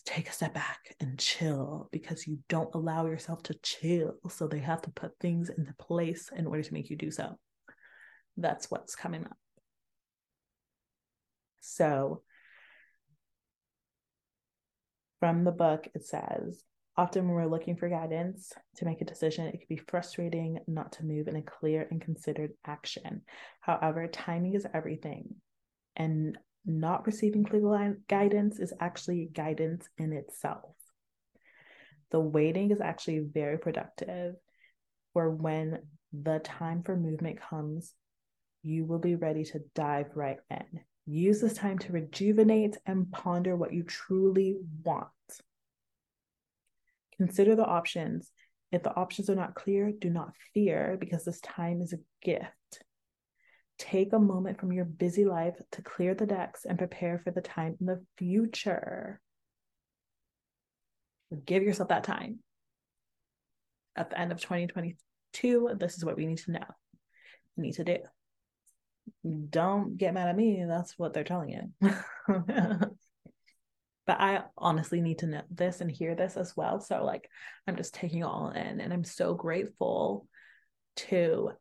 take 0.05 0.27
a 0.27 0.33
step 0.33 0.53
back 0.53 0.95
and 0.99 1.17
chill 1.17 1.87
because 1.91 2.27
you 2.27 2.39
don't 2.49 2.73
allow 2.75 3.05
yourself 3.05 3.41
to 3.43 3.53
chill. 3.63 4.15
So 4.29 4.47
they 4.47 4.59
have 4.59 4.81
to 4.81 4.91
put 4.91 5.17
things 5.19 5.49
into 5.49 5.73
place 5.75 6.29
in 6.35 6.45
order 6.45 6.61
to 6.61 6.73
make 6.73 6.89
you 6.89 6.97
do 6.97 7.09
so. 7.09 7.37
That's 8.35 8.69
what's 8.69 8.95
coming 8.95 9.23
up. 9.23 9.37
So 11.61 12.21
from 15.23 15.45
the 15.45 15.53
book, 15.53 15.87
it 15.95 16.05
says, 16.05 16.61
Often, 16.97 17.27
when 17.27 17.35
we're 17.35 17.45
looking 17.45 17.77
for 17.77 17.87
guidance 17.87 18.51
to 18.75 18.83
make 18.83 18.99
a 18.99 19.05
decision, 19.05 19.47
it 19.47 19.53
can 19.53 19.67
be 19.69 19.81
frustrating 19.87 20.59
not 20.67 20.91
to 20.91 21.05
move 21.05 21.29
in 21.29 21.37
a 21.37 21.41
clear 21.41 21.87
and 21.89 22.01
considered 22.01 22.51
action. 22.67 23.21
However, 23.61 24.05
timing 24.07 24.55
is 24.55 24.67
everything, 24.73 25.35
and 25.95 26.37
not 26.65 27.05
receiving 27.05 27.45
clear 27.45 27.97
guidance 28.09 28.59
is 28.59 28.73
actually 28.81 29.29
guidance 29.33 29.87
in 29.97 30.11
itself. 30.11 30.75
The 32.11 32.19
waiting 32.19 32.71
is 32.71 32.81
actually 32.81 33.19
very 33.19 33.57
productive, 33.57 34.35
for 35.13 35.29
when 35.29 35.83
the 36.11 36.39
time 36.39 36.83
for 36.83 36.97
movement 36.97 37.39
comes, 37.39 37.93
you 38.61 38.83
will 38.83 38.99
be 38.99 39.15
ready 39.15 39.45
to 39.45 39.61
dive 39.73 40.07
right 40.15 40.39
in. 40.51 40.81
Use 41.05 41.41
this 41.41 41.53
time 41.53 41.79
to 41.79 41.91
rejuvenate 41.91 42.77
and 42.85 43.11
ponder 43.11 43.55
what 43.55 43.73
you 43.73 43.83
truly 43.83 44.55
want. 44.83 45.09
Consider 47.17 47.55
the 47.55 47.65
options. 47.65 48.31
If 48.71 48.83
the 48.83 48.95
options 48.95 49.29
are 49.29 49.35
not 49.35 49.53
clear, 49.53 49.91
do 49.91 50.09
not 50.09 50.33
fear 50.53 50.97
because 50.99 51.25
this 51.25 51.41
time 51.41 51.81
is 51.81 51.93
a 51.93 51.99
gift. 52.21 52.83
Take 53.77 54.13
a 54.13 54.19
moment 54.19 54.59
from 54.59 54.71
your 54.71 54.85
busy 54.85 55.25
life 55.25 55.55
to 55.73 55.81
clear 55.81 56.15
the 56.15 56.25
decks 56.25 56.65
and 56.65 56.77
prepare 56.77 57.19
for 57.19 57.31
the 57.31 57.41
time 57.41 57.75
in 57.79 57.85
the 57.85 58.03
future. 58.17 59.19
Give 61.45 61.63
yourself 61.63 61.89
that 61.89 62.03
time. 62.03 62.39
At 63.95 64.09
the 64.09 64.19
end 64.19 64.31
of 64.31 64.39
2022, 64.39 65.71
this 65.77 65.97
is 65.97 66.05
what 66.05 66.15
we 66.15 66.25
need 66.25 66.39
to 66.39 66.51
know, 66.51 66.65
we 67.57 67.63
need 67.63 67.73
to 67.73 67.83
do 67.83 67.97
don't 69.49 69.97
get 69.97 70.13
mad 70.13 70.29
at 70.29 70.35
me. 70.35 70.65
That's 70.67 70.97
what 70.97 71.13
they're 71.13 71.23
telling 71.23 71.49
you. 71.49 71.91
but 72.27 74.19
I 74.19 74.43
honestly 74.57 75.01
need 75.01 75.19
to 75.19 75.27
know 75.27 75.41
this 75.49 75.81
and 75.81 75.89
hear 75.89 76.15
this 76.15 76.37
as 76.37 76.55
well. 76.55 76.79
So, 76.79 77.03
like, 77.03 77.29
I'm 77.67 77.75
just 77.75 77.93
taking 77.93 78.19
it 78.19 78.23
all 78.23 78.49
in, 78.49 78.81
and 78.81 78.93
I'm 78.93 79.03
so 79.03 79.33
grateful 79.33 80.27
to 80.95 81.51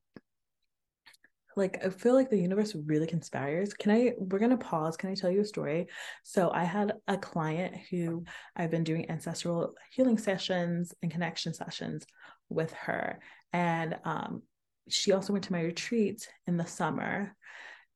like 1.56 1.84
I 1.84 1.90
feel 1.90 2.14
like 2.14 2.30
the 2.30 2.38
universe 2.38 2.74
really 2.74 3.06
conspires. 3.06 3.74
Can 3.74 3.92
I 3.92 4.12
we're 4.18 4.38
going 4.38 4.50
to 4.50 4.56
pause. 4.56 4.96
Can 4.96 5.10
I 5.10 5.14
tell 5.14 5.30
you 5.30 5.40
a 5.40 5.44
story? 5.44 5.88
So 6.22 6.50
I 6.50 6.64
had 6.64 6.94
a 7.06 7.16
client 7.18 7.74
who 7.90 8.24
I've 8.56 8.70
been 8.70 8.84
doing 8.84 9.10
ancestral 9.10 9.74
healing 9.90 10.18
sessions 10.18 10.94
and 11.02 11.10
connection 11.10 11.54
sessions 11.54 12.06
with 12.48 12.72
her 12.72 13.20
and 13.52 13.96
um 14.04 14.42
she 14.88 15.12
also 15.12 15.32
went 15.32 15.44
to 15.46 15.52
my 15.52 15.60
retreat 15.60 16.28
in 16.46 16.56
the 16.56 16.66
summer. 16.66 17.36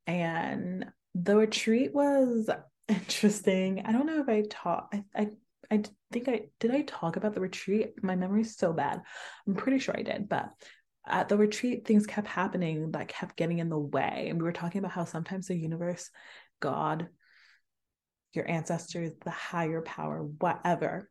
And 0.07 0.87
the 1.15 1.37
retreat 1.37 1.95
was 1.95 2.49
interesting. 2.89 3.83
I 3.85 3.93
don't 3.93 4.07
know 4.07 4.21
if 4.21 4.29
i 4.29 4.45
taught 4.49 4.93
I, 4.93 5.05
I 5.15 5.31
i 5.71 5.83
think 6.13 6.29
i 6.29 6.43
did 6.61 6.71
i 6.71 6.83
talk 6.83 7.17
about 7.17 7.35
the 7.35 7.41
retreat? 7.41 8.03
My 8.03 8.15
memory 8.15 8.43
is 8.43 8.57
so 8.57 8.73
bad. 8.73 9.03
I'm 9.47 9.55
pretty 9.55 9.79
sure 9.79 9.97
i 9.97 10.03
did 10.03 10.29
but 10.29 10.51
at 11.07 11.29
the 11.29 11.37
retreat, 11.37 11.87
things 11.87 12.07
kept 12.07 12.27
happening 12.27 12.91
that 12.93 13.09
kept 13.09 13.37
getting 13.37 13.61
in 13.61 13.69
the 13.69 13.79
way. 13.79 14.27
And 14.29 14.39
we 14.39 14.45
were 14.45 14.53
talking 14.53 14.81
about 14.81 14.91
how 14.91 15.05
sometimes 15.05 15.47
the 15.47 15.57
universe, 15.57 16.11
God, 16.61 17.09
your 18.33 18.49
ancestors, 18.51 19.13
the 19.25 19.31
higher 19.31 19.83
power, 19.83 20.23
whatever, 20.23 21.09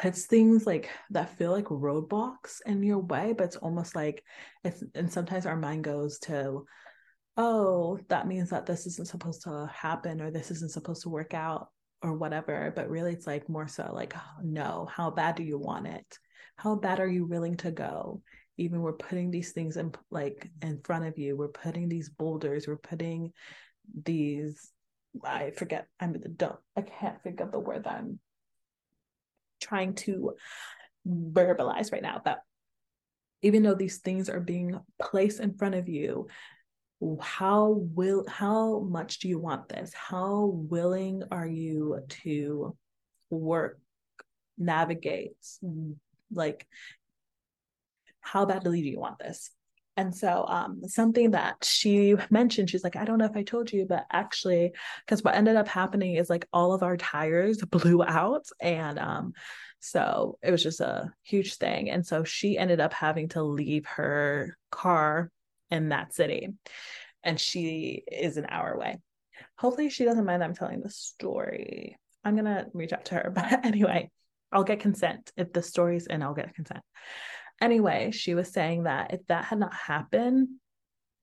puts 0.00 0.26
things 0.26 0.66
like 0.66 0.90
that 1.10 1.36
feel 1.36 1.52
like 1.52 1.66
roadblocks 1.66 2.60
in 2.66 2.82
your 2.82 2.98
way, 2.98 3.32
but 3.36 3.44
it's 3.44 3.56
almost 3.56 3.94
like 3.94 4.24
it's 4.64 4.82
and 4.94 5.12
sometimes 5.12 5.46
our 5.46 5.56
mind 5.56 5.84
goes 5.84 6.18
to, 6.20 6.64
oh, 7.36 7.98
that 8.08 8.26
means 8.26 8.50
that 8.50 8.66
this 8.66 8.86
isn't 8.86 9.08
supposed 9.08 9.42
to 9.42 9.70
happen 9.72 10.20
or 10.20 10.30
this 10.30 10.50
isn't 10.50 10.72
supposed 10.72 11.02
to 11.02 11.08
work 11.08 11.34
out 11.34 11.68
or 12.02 12.14
whatever. 12.14 12.72
But 12.74 12.90
really 12.90 13.12
it's 13.12 13.26
like 13.26 13.48
more 13.48 13.68
so 13.68 13.90
like, 13.94 14.14
oh, 14.16 14.40
no, 14.42 14.88
how 14.90 15.10
bad 15.10 15.36
do 15.36 15.42
you 15.42 15.58
want 15.58 15.86
it? 15.86 16.18
How 16.56 16.74
bad 16.74 17.00
are 17.00 17.08
you 17.08 17.26
willing 17.26 17.56
to 17.58 17.70
go? 17.70 18.22
Even 18.58 18.82
we're 18.82 18.92
putting 18.92 19.30
these 19.30 19.52
things 19.52 19.76
in 19.76 19.92
like 20.10 20.50
in 20.62 20.80
front 20.84 21.06
of 21.06 21.18
you, 21.18 21.36
we're 21.36 21.48
putting 21.48 21.88
these 21.88 22.08
boulders, 22.10 22.66
we're 22.66 22.76
putting 22.76 23.32
these 24.04 24.72
I 25.24 25.50
forget. 25.50 25.86
I'm 25.98 26.12
the 26.12 26.28
don't. 26.28 26.58
I 26.76 26.82
can't 26.82 27.20
think 27.22 27.40
of 27.40 27.50
the 27.50 27.58
word 27.58 27.84
that 27.84 27.94
I'm 27.94 28.20
trying 29.60 29.94
to 29.94 30.34
verbalize 31.06 31.92
right 31.92 32.02
now. 32.02 32.20
But 32.24 32.40
even 33.42 33.62
though 33.62 33.74
these 33.74 33.98
things 33.98 34.28
are 34.28 34.40
being 34.40 34.78
placed 35.00 35.40
in 35.40 35.54
front 35.54 35.74
of 35.74 35.88
you, 35.88 36.28
how 37.20 37.80
will 37.94 38.26
how 38.28 38.80
much 38.80 39.20
do 39.20 39.28
you 39.28 39.38
want 39.38 39.68
this? 39.68 39.92
How 39.94 40.44
willing 40.44 41.22
are 41.30 41.46
you 41.46 42.00
to 42.22 42.76
work, 43.30 43.80
navigate, 44.58 45.36
like 46.32 46.66
how 48.20 48.44
badly 48.44 48.82
do 48.82 48.88
you 48.88 49.00
want 49.00 49.18
this? 49.18 49.50
And 50.00 50.14
so, 50.14 50.46
um, 50.48 50.80
something 50.86 51.32
that 51.32 51.62
she 51.62 52.16
mentioned, 52.30 52.70
she's 52.70 52.82
like, 52.82 52.96
I 52.96 53.04
don't 53.04 53.18
know 53.18 53.26
if 53.26 53.36
I 53.36 53.42
told 53.42 53.70
you, 53.70 53.84
but 53.84 54.06
actually, 54.10 54.72
because 55.04 55.22
what 55.22 55.34
ended 55.34 55.56
up 55.56 55.68
happening 55.68 56.14
is 56.14 56.30
like 56.30 56.46
all 56.54 56.72
of 56.72 56.82
our 56.82 56.96
tires 56.96 57.58
blew 57.70 58.02
out. 58.02 58.46
And 58.62 58.98
um, 58.98 59.34
so 59.78 60.38
it 60.42 60.50
was 60.52 60.62
just 60.62 60.80
a 60.80 61.12
huge 61.22 61.56
thing. 61.56 61.90
And 61.90 62.06
so 62.06 62.24
she 62.24 62.56
ended 62.56 62.80
up 62.80 62.94
having 62.94 63.28
to 63.30 63.42
leave 63.42 63.84
her 63.88 64.56
car 64.70 65.30
in 65.70 65.90
that 65.90 66.14
city. 66.14 66.48
And 67.22 67.38
she 67.38 68.02
is 68.10 68.38
an 68.38 68.46
hour 68.48 68.72
away. 68.72 69.00
Hopefully, 69.58 69.90
she 69.90 70.06
doesn't 70.06 70.24
mind 70.24 70.40
that 70.40 70.46
I'm 70.46 70.54
telling 70.54 70.80
the 70.80 70.88
story. 70.88 71.98
I'm 72.24 72.36
going 72.36 72.46
to 72.46 72.68
reach 72.72 72.94
out 72.94 73.04
to 73.06 73.16
her. 73.16 73.30
But 73.34 73.66
anyway, 73.66 74.10
I'll 74.50 74.64
get 74.64 74.80
consent. 74.80 75.30
If 75.36 75.52
the 75.52 75.62
story's 75.62 76.06
in, 76.06 76.22
I'll 76.22 76.32
get 76.32 76.54
consent 76.54 76.80
anyway, 77.60 78.10
she 78.10 78.34
was 78.34 78.52
saying 78.52 78.84
that 78.84 79.12
if 79.12 79.26
that 79.26 79.44
had 79.44 79.58
not 79.58 79.74
happened, 79.74 80.48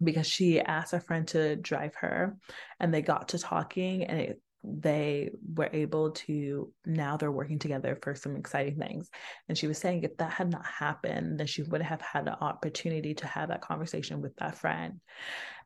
because 0.04 0.28
she 0.28 0.60
asked 0.60 0.94
a 0.94 1.00
friend 1.00 1.28
to 1.28 1.56
drive 1.56 1.96
her 1.96 2.38
and 2.80 2.94
they 2.94 3.02
got 3.02 3.30
to 3.30 3.40
talking 3.40 4.04
and 4.04 4.20
it, 4.20 4.42
they 4.64 5.32
were 5.56 5.70
able 5.72 6.12
to 6.12 6.72
now 6.86 7.16
they're 7.16 7.32
working 7.32 7.58
together 7.58 7.98
for 8.02 8.14
some 8.14 8.36
exciting 8.36 8.78
things. 8.78 9.10
And 9.48 9.58
she 9.58 9.68
was 9.68 9.78
saying 9.78 10.04
if 10.04 10.18
that 10.18 10.34
had 10.34 10.52
not 10.52 10.66
happened 10.66 11.40
then 11.40 11.48
she 11.48 11.64
would 11.64 11.82
have 11.82 12.02
had 12.02 12.26
the 12.26 12.40
opportunity 12.40 13.14
to 13.16 13.28
have 13.28 13.50
that 13.50 13.62
conversation 13.62 14.22
with 14.22 14.36
that 14.36 14.58
friend. 14.58 15.00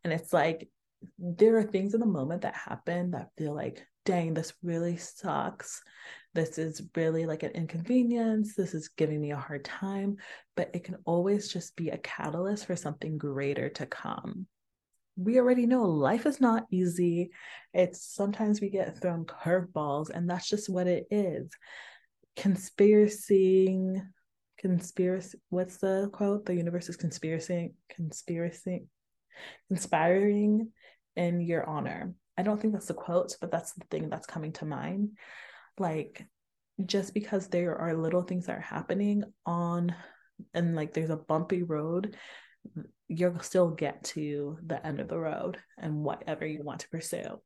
And 0.03 0.13
it's 0.13 0.31
like 0.31 0.69
there 1.17 1.57
are 1.57 1.63
things 1.63 1.93
in 1.93 1.99
the 1.99 2.05
moment 2.05 2.43
that 2.43 2.55
happen 2.55 3.11
that 3.11 3.29
feel 3.37 3.55
like 3.55 3.85
dang 4.05 4.33
this 4.33 4.53
really 4.63 4.97
sucks 4.97 5.81
this 6.33 6.57
is 6.57 6.81
really 6.95 7.25
like 7.25 7.43
an 7.43 7.51
inconvenience. 7.51 8.55
This 8.55 8.73
is 8.73 8.87
giving 8.89 9.19
me 9.19 9.31
a 9.31 9.37
hard 9.37 9.65
time, 9.65 10.17
but 10.55 10.69
it 10.73 10.85
can 10.85 10.97
always 11.05 11.51
just 11.51 11.75
be 11.75 11.89
a 11.89 11.97
catalyst 11.97 12.65
for 12.65 12.75
something 12.75 13.17
greater 13.17 13.69
to 13.69 13.85
come. 13.85 14.47
We 15.17 15.39
already 15.39 15.65
know 15.65 15.83
life 15.83 16.25
is 16.25 16.39
not 16.39 16.67
easy. 16.71 17.31
It's 17.73 18.05
sometimes 18.05 18.61
we 18.61 18.69
get 18.69 18.97
thrown 18.97 19.25
curveballs, 19.25 20.09
and 20.09 20.29
that's 20.29 20.47
just 20.47 20.69
what 20.69 20.87
it 20.87 21.07
is. 21.11 21.49
Conspiracy, 22.37 24.01
conspiracy. 24.57 25.37
What's 25.49 25.77
the 25.77 26.09
quote? 26.13 26.45
The 26.45 26.55
universe 26.55 26.87
is 26.87 26.95
conspiracy, 26.95 27.73
conspiracy, 27.89 28.85
conspiring 29.67 30.71
in 31.17 31.41
your 31.41 31.67
honor. 31.67 32.13
I 32.41 32.43
don't 32.43 32.59
think 32.59 32.73
that's 32.73 32.87
the 32.87 32.95
quote, 32.95 33.35
but 33.39 33.51
that's 33.51 33.73
the 33.73 33.85
thing 33.91 34.09
that's 34.09 34.25
coming 34.25 34.51
to 34.53 34.65
mind. 34.65 35.11
Like 35.77 36.25
just 36.83 37.13
because 37.13 37.47
there 37.47 37.77
are 37.77 37.93
little 37.93 38.23
things 38.23 38.47
that 38.47 38.57
are 38.57 38.61
happening 38.61 39.23
on 39.45 39.93
and 40.55 40.75
like 40.75 40.91
there's 40.91 41.11
a 41.11 41.17
bumpy 41.17 41.61
road 41.61 42.17
you'll 43.07 43.39
still 43.41 43.69
get 43.69 44.03
to 44.05 44.57
the 44.65 44.83
end 44.83 44.99
of 44.99 45.07
the 45.07 45.19
road 45.19 45.59
and 45.77 46.03
whatever 46.03 46.43
you 46.43 46.63
want 46.63 46.79
to 46.79 46.89
pursue. 46.89 47.39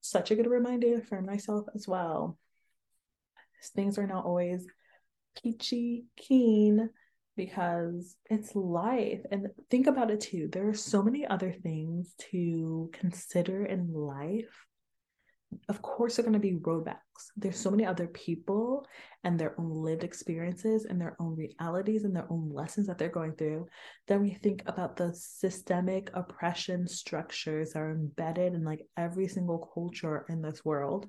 Such 0.00 0.30
a 0.30 0.34
good 0.34 0.46
reminder 0.46 1.02
for 1.02 1.20
myself 1.20 1.66
as 1.74 1.86
well. 1.86 2.38
Things 3.74 3.98
are 3.98 4.06
not 4.06 4.24
always 4.24 4.66
peachy 5.42 6.06
keen 6.16 6.88
because 7.36 8.16
it's 8.30 8.54
life. 8.54 9.20
And 9.30 9.48
think 9.70 9.86
about 9.86 10.10
it 10.10 10.20
too 10.20 10.48
there 10.52 10.68
are 10.68 10.74
so 10.74 11.02
many 11.02 11.26
other 11.26 11.52
things 11.52 12.14
to 12.30 12.90
consider 12.92 13.64
in 13.64 13.92
life. 13.92 14.66
Of 15.68 15.82
course 15.82 16.16
there 16.16 16.24
are 16.24 16.28
going 16.30 16.40
to 16.40 16.48
be 16.48 16.56
roadblocks. 16.56 16.96
There's 17.36 17.58
so 17.58 17.70
many 17.70 17.84
other 17.84 18.06
people 18.06 18.86
and 19.22 19.38
their 19.38 19.58
own 19.60 19.70
lived 19.70 20.02
experiences 20.02 20.86
and 20.86 20.98
their 20.98 21.14
own 21.20 21.36
realities 21.36 22.04
and 22.04 22.16
their 22.16 22.30
own 22.30 22.50
lessons 22.50 22.86
that 22.86 22.96
they're 22.96 23.10
going 23.10 23.34
through. 23.34 23.66
Then 24.08 24.22
we 24.22 24.30
think 24.30 24.62
about 24.66 24.96
the 24.96 25.12
systemic 25.14 26.10
oppression 26.14 26.88
structures 26.88 27.72
that 27.72 27.80
are 27.80 27.90
embedded 27.90 28.54
in 28.54 28.64
like 28.64 28.86
every 28.96 29.28
single 29.28 29.70
culture 29.74 30.24
in 30.30 30.40
this 30.40 30.64
world 30.64 31.06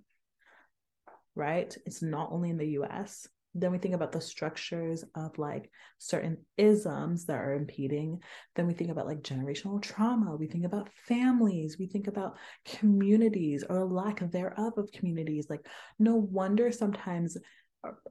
right? 1.35 1.75
It's 1.85 2.01
not 2.01 2.29
only 2.31 2.49
in 2.49 2.57
the 2.57 2.77
us 2.77 3.27
then 3.55 3.71
we 3.71 3.77
think 3.77 3.93
about 3.93 4.11
the 4.11 4.21
structures 4.21 5.03
of 5.15 5.37
like 5.37 5.69
certain 5.99 6.37
isms 6.57 7.25
that 7.25 7.37
are 7.37 7.53
impeding. 7.53 8.19
Then 8.55 8.67
we 8.67 8.73
think 8.73 8.89
about 8.89 9.05
like 9.05 9.21
generational 9.21 9.81
trauma. 9.81 10.35
We 10.35 10.47
think 10.47 10.65
about 10.65 10.89
families. 11.07 11.77
We 11.77 11.87
think 11.87 12.07
about 12.07 12.37
communities 12.65 13.63
or 13.69 13.85
lack 13.85 14.19
thereof 14.31 14.73
of 14.77 14.91
communities. 14.91 15.47
Like 15.49 15.65
no 15.99 16.15
wonder 16.15 16.71
sometimes 16.71 17.37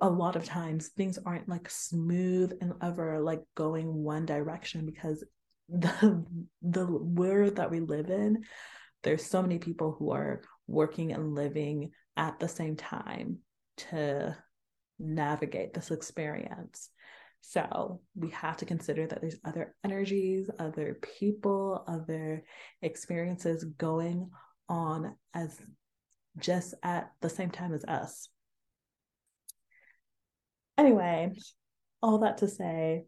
a 0.01 0.09
lot 0.09 0.37
of 0.37 0.45
times 0.45 0.89
things 0.89 1.19
aren't 1.25 1.49
like 1.49 1.69
smooth 1.71 2.53
and 2.61 2.75
ever 2.83 3.21
like 3.21 3.41
going 3.55 3.93
one 3.93 4.27
direction 4.27 4.87
because 4.87 5.25
the 5.69 6.25
the 6.61 6.87
world 6.87 7.57
that 7.57 7.71
we 7.71 7.81
live 7.81 8.11
in 8.11 8.45
there's 9.03 9.25
so 9.25 9.41
many 9.41 9.59
people 9.59 9.97
who 9.99 10.11
are 10.11 10.43
working 10.67 11.13
and 11.13 11.35
living 11.35 11.91
at 12.17 12.39
the 12.39 12.49
same 12.49 12.77
time 12.77 13.39
to 13.77 14.37
navigate 15.03 15.75
this 15.75 15.91
experience. 15.91 16.89
So 17.41 18.01
we 18.15 18.31
have 18.31 18.57
to 18.59 18.65
consider 18.65 19.07
that 19.07 19.21
there's 19.21 19.41
other 19.45 19.75
energies, 19.85 20.49
other 20.59 20.99
people, 21.19 21.85
other 21.89 22.45
experiences 22.81 23.65
going 23.65 24.31
on 24.69 25.17
as 25.35 25.59
just 26.39 26.75
at 26.83 27.11
the 27.21 27.29
same 27.29 27.51
time 27.51 27.75
as 27.75 27.85
us. 27.85 28.29
Anyway, 30.79 31.33
all 32.01 32.19
that 32.19 32.39
to 32.39 32.49
say, 32.49 33.05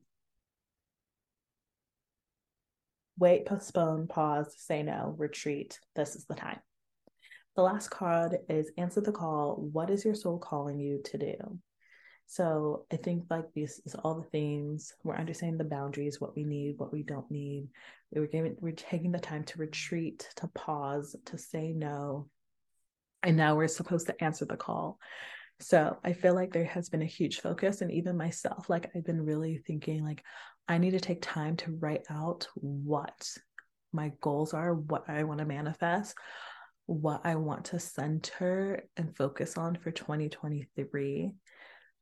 wait, 3.19 3.47
postpone, 3.47 4.09
pause, 4.09 4.53
say 4.59 4.83
no, 4.83 5.15
retreat. 5.17 5.79
This 5.95 6.17
is 6.17 6.27
the 6.27 6.35
time. 6.35 6.59
The 7.57 7.63
last 7.63 7.89
card 7.89 8.37
is 8.49 8.73
answer 8.77 9.01
the 9.01 9.13
call. 9.13 9.69
What 9.73 9.91
is 9.91 10.05
your 10.05 10.17
soul 10.17 10.39
calling 10.39 10.81
you 10.81 11.01
to 11.05 11.19
do? 11.19 11.59
So 12.27 12.87
I 12.93 12.97
think 12.97 13.25
like 13.31 13.53
this 13.55 13.81
is 13.85 13.95
all 13.95 14.15
the 14.15 14.29
things 14.31 14.93
we're 15.05 15.17
understanding 15.17 15.59
the 15.59 15.65
boundaries, 15.65 16.21
what 16.21 16.35
we 16.35 16.45
need, 16.45 16.79
what 16.79 16.93
we 16.93 17.03
don't 17.03 17.31
need. 17.31 17.69
We're 18.13 18.27
giving, 18.27 18.57
we're 18.61 18.73
taking 18.73 19.13
the 19.13 19.19
time 19.19 19.45
to 19.45 19.59
retreat, 19.59 20.29
to 20.37 20.49
pause, 20.49 21.17
to 21.27 21.39
say 21.39 21.73
no, 21.73 22.29
and 23.23 23.37
now 23.37 23.57
we're 23.57 23.69
supposed 23.69 24.07
to 24.07 24.25
answer 24.25 24.45
the 24.45 24.57
call. 24.57 24.99
So 25.61 25.97
I 26.05 26.13
feel 26.13 26.35
like 26.35 26.53
there 26.53 26.65
has 26.65 26.89
been 26.89 27.03
a 27.03 27.07
huge 27.07 27.41
focus, 27.41 27.81
and 27.81 27.91
even 27.91 28.17
myself, 28.17 28.69
like 28.69 28.91
I've 28.95 29.05
been 29.05 29.25
really 29.25 29.59
thinking, 29.67 30.05
like 30.05 30.23
I 30.69 30.79
need 30.79 30.93
to 30.93 31.01
take 31.01 31.23
time 31.23 31.57
to 31.59 31.77
write 31.79 32.05
out 32.11 32.49
what 32.55 33.29
my 33.93 34.13
goals 34.21 34.55
are, 34.55 34.75
what 34.75 35.09
I 35.09 35.25
want 35.25 35.39
to 35.39 35.47
manifest, 35.47 36.17
what 36.87 37.21
I 37.25 37.37
want 37.37 37.67
to 37.67 37.79
center 37.79 38.85
and 38.97 39.17
focus 39.17 39.57
on 39.57 39.77
for 39.77 39.91
2023 39.91 41.33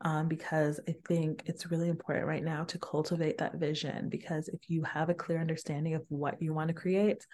um, 0.02 0.28
because 0.28 0.80
I 0.88 0.94
think 1.06 1.42
it's 1.46 1.70
really 1.70 1.88
important 1.88 2.26
right 2.26 2.42
now 2.44 2.64
to 2.64 2.78
cultivate 2.78 3.38
that 3.38 3.54
vision. 3.54 4.08
Because 4.08 4.48
if 4.48 4.60
you 4.68 4.82
have 4.84 5.08
a 5.08 5.14
clear 5.14 5.40
understanding 5.40 5.94
of 5.94 6.02
what 6.08 6.42
you 6.42 6.52
want 6.52 6.68
to 6.68 6.74
create, 6.74 7.24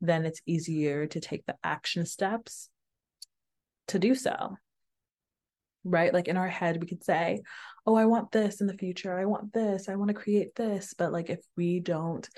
then 0.00 0.24
it's 0.24 0.40
easier 0.46 1.06
to 1.06 1.20
take 1.20 1.44
the 1.46 1.56
action 1.62 2.06
steps 2.06 2.68
to 3.88 3.98
do 3.98 4.14
so. 4.14 4.56
right? 5.84 6.14
Like 6.14 6.28
in 6.28 6.36
our 6.36 6.48
head, 6.48 6.80
we 6.80 6.86
could 6.86 7.04
say, 7.04 7.42
Oh, 7.86 7.94
I 7.96 8.06
want 8.06 8.32
this 8.32 8.60
in 8.60 8.66
the 8.66 8.78
future. 8.78 9.18
I 9.18 9.26
want 9.26 9.52
this. 9.52 9.88
I 9.88 9.96
want 9.96 10.08
to 10.08 10.14
create 10.14 10.54
this. 10.54 10.94
But 10.96 11.12
like 11.12 11.28
if 11.28 11.40
we 11.56 11.80
don't 11.80 12.28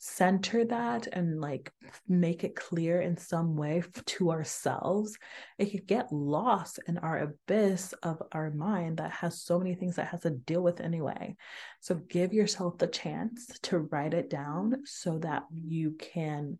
center 0.00 0.64
that 0.64 1.06
and 1.12 1.42
like 1.42 1.70
make 2.08 2.42
it 2.42 2.56
clear 2.56 3.02
in 3.02 3.18
some 3.18 3.54
way 3.54 3.82
to 4.06 4.30
ourselves, 4.30 5.16
it 5.58 5.66
could 5.66 5.86
get 5.86 6.10
lost 6.10 6.80
in 6.88 6.96
our 6.98 7.18
abyss 7.18 7.92
of 8.02 8.20
our 8.32 8.50
mind 8.50 8.96
that 8.96 9.10
has 9.12 9.42
so 9.42 9.58
many 9.58 9.74
things 9.74 9.96
that 9.96 10.08
has 10.08 10.22
to 10.22 10.30
deal 10.30 10.62
with 10.62 10.80
anyway. 10.80 11.36
So 11.80 11.96
give 11.96 12.32
yourself 12.32 12.78
the 12.78 12.86
chance 12.86 13.46
to 13.64 13.78
write 13.78 14.14
it 14.14 14.30
down 14.30 14.82
so 14.86 15.18
that 15.18 15.44
you 15.52 15.96
can 15.98 16.58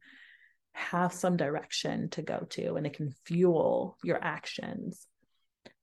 have 0.73 1.13
some 1.13 1.39
direction 1.39 2.11
to 2.11 2.23
go 2.23 2.47
to 2.51 2.75
and 2.75 2.87
it 2.87 2.93
can 2.93 3.11
fuel 3.25 3.97
your 4.05 4.23
actions 4.23 5.07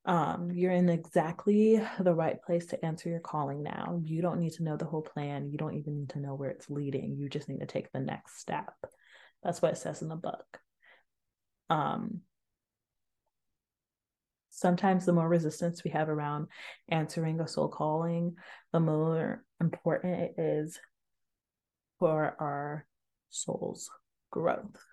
um, 0.08 0.52
you're 0.54 0.72
in 0.72 0.88
exactly 0.88 1.86
the 2.00 2.13
right 2.13 2.41
place 2.41 2.67
to 2.67 2.86
answer 2.86 3.10
your 3.10 3.20
calling 3.20 3.62
now. 3.62 4.00
You 4.06 4.22
don't 4.22 4.39
need 4.39 4.54
to 4.54 4.63
know 4.63 4.78
the 4.78 4.86
whole 4.86 5.02
plan. 5.02 5.52
You 5.52 5.58
don't 5.58 5.76
even 5.76 6.00
need 6.00 6.10
to 6.12 6.20
know 6.20 6.34
where 6.34 6.50
it's 6.50 6.70
leading. 6.70 7.17
You 7.17 7.28
just 7.28 7.50
need 7.50 7.60
to 7.60 7.65
take 7.65 7.91
the 7.91 8.00
next 8.00 8.39
step. 8.39 8.74
That's 9.43 9.62
what 9.62 9.74
it 9.74 9.78
says 9.78 10.02
in 10.02 10.08
the 10.08 10.15
book. 10.15 10.46
Um, 11.70 12.22
sometimes 14.50 15.06
the 15.06 15.12
more 15.12 15.28
resistance 15.28 15.84
we 15.84 15.91
have 15.91 16.08
around 16.08 16.48
answering 16.88 17.41
a 17.41 17.48
soul 17.48 17.67
calling, 17.67 18.38
the 18.72 18.80
more 18.80 19.43
important 19.60 20.22
it 20.22 20.41
is 20.41 20.80
for 22.00 22.34
our 22.39 22.88
soul's 23.30 23.89
growth. 24.32 24.87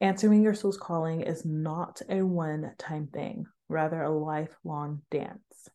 Answering 0.00 0.44
your 0.44 0.54
soul's 0.54 0.76
calling 0.76 1.22
is 1.22 1.44
not 1.44 2.00
a 2.08 2.22
one 2.22 2.72
time 2.78 3.08
thing, 3.08 3.46
rather, 3.68 4.00
a 4.00 4.10
lifelong 4.10 5.02
dance. 5.10 5.68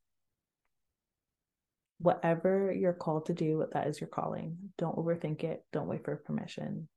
Whatever 1.98 2.72
you're 2.72 2.94
called 2.94 3.26
to 3.26 3.34
do, 3.34 3.66
that 3.74 3.88
is 3.88 4.00
your 4.00 4.08
calling. 4.08 4.58
Don't 4.78 4.96
overthink 4.96 5.44
it. 5.44 5.66
Don't 5.74 5.88
wait 5.88 6.06
for 6.06 6.16
permission. 6.16 6.88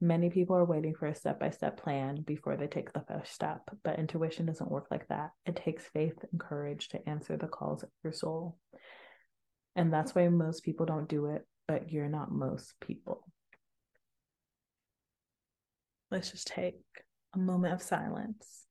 Many 0.00 0.30
people 0.30 0.56
are 0.56 0.64
waiting 0.64 0.94
for 0.94 1.06
a 1.06 1.14
step 1.14 1.38
by 1.38 1.50
step 1.50 1.82
plan 1.82 2.22
before 2.22 2.56
they 2.56 2.66
take 2.66 2.92
the 2.92 3.04
first 3.06 3.32
step, 3.32 3.62
but 3.82 3.98
intuition 3.98 4.46
doesn't 4.46 4.70
work 4.70 4.86
like 4.90 5.06
that. 5.08 5.30
It 5.44 5.56
takes 5.56 5.84
faith 5.84 6.16
and 6.30 6.40
courage 6.40 6.88
to 6.90 7.08
answer 7.08 7.36
the 7.36 7.46
calls 7.46 7.82
of 7.82 7.90
your 8.02 8.12
soul. 8.12 8.56
And 9.76 9.92
that's 9.92 10.14
why 10.14 10.28
most 10.28 10.64
people 10.64 10.86
don't 10.86 11.08
do 11.08 11.26
it, 11.26 11.46
but 11.68 11.90
you're 11.90 12.08
not 12.08 12.32
most 12.32 12.74
people 12.80 13.24
let's 16.14 16.30
just 16.30 16.46
take 16.46 16.78
a 17.34 17.38
moment 17.38 17.74
of 17.74 17.82
silence 17.82 18.66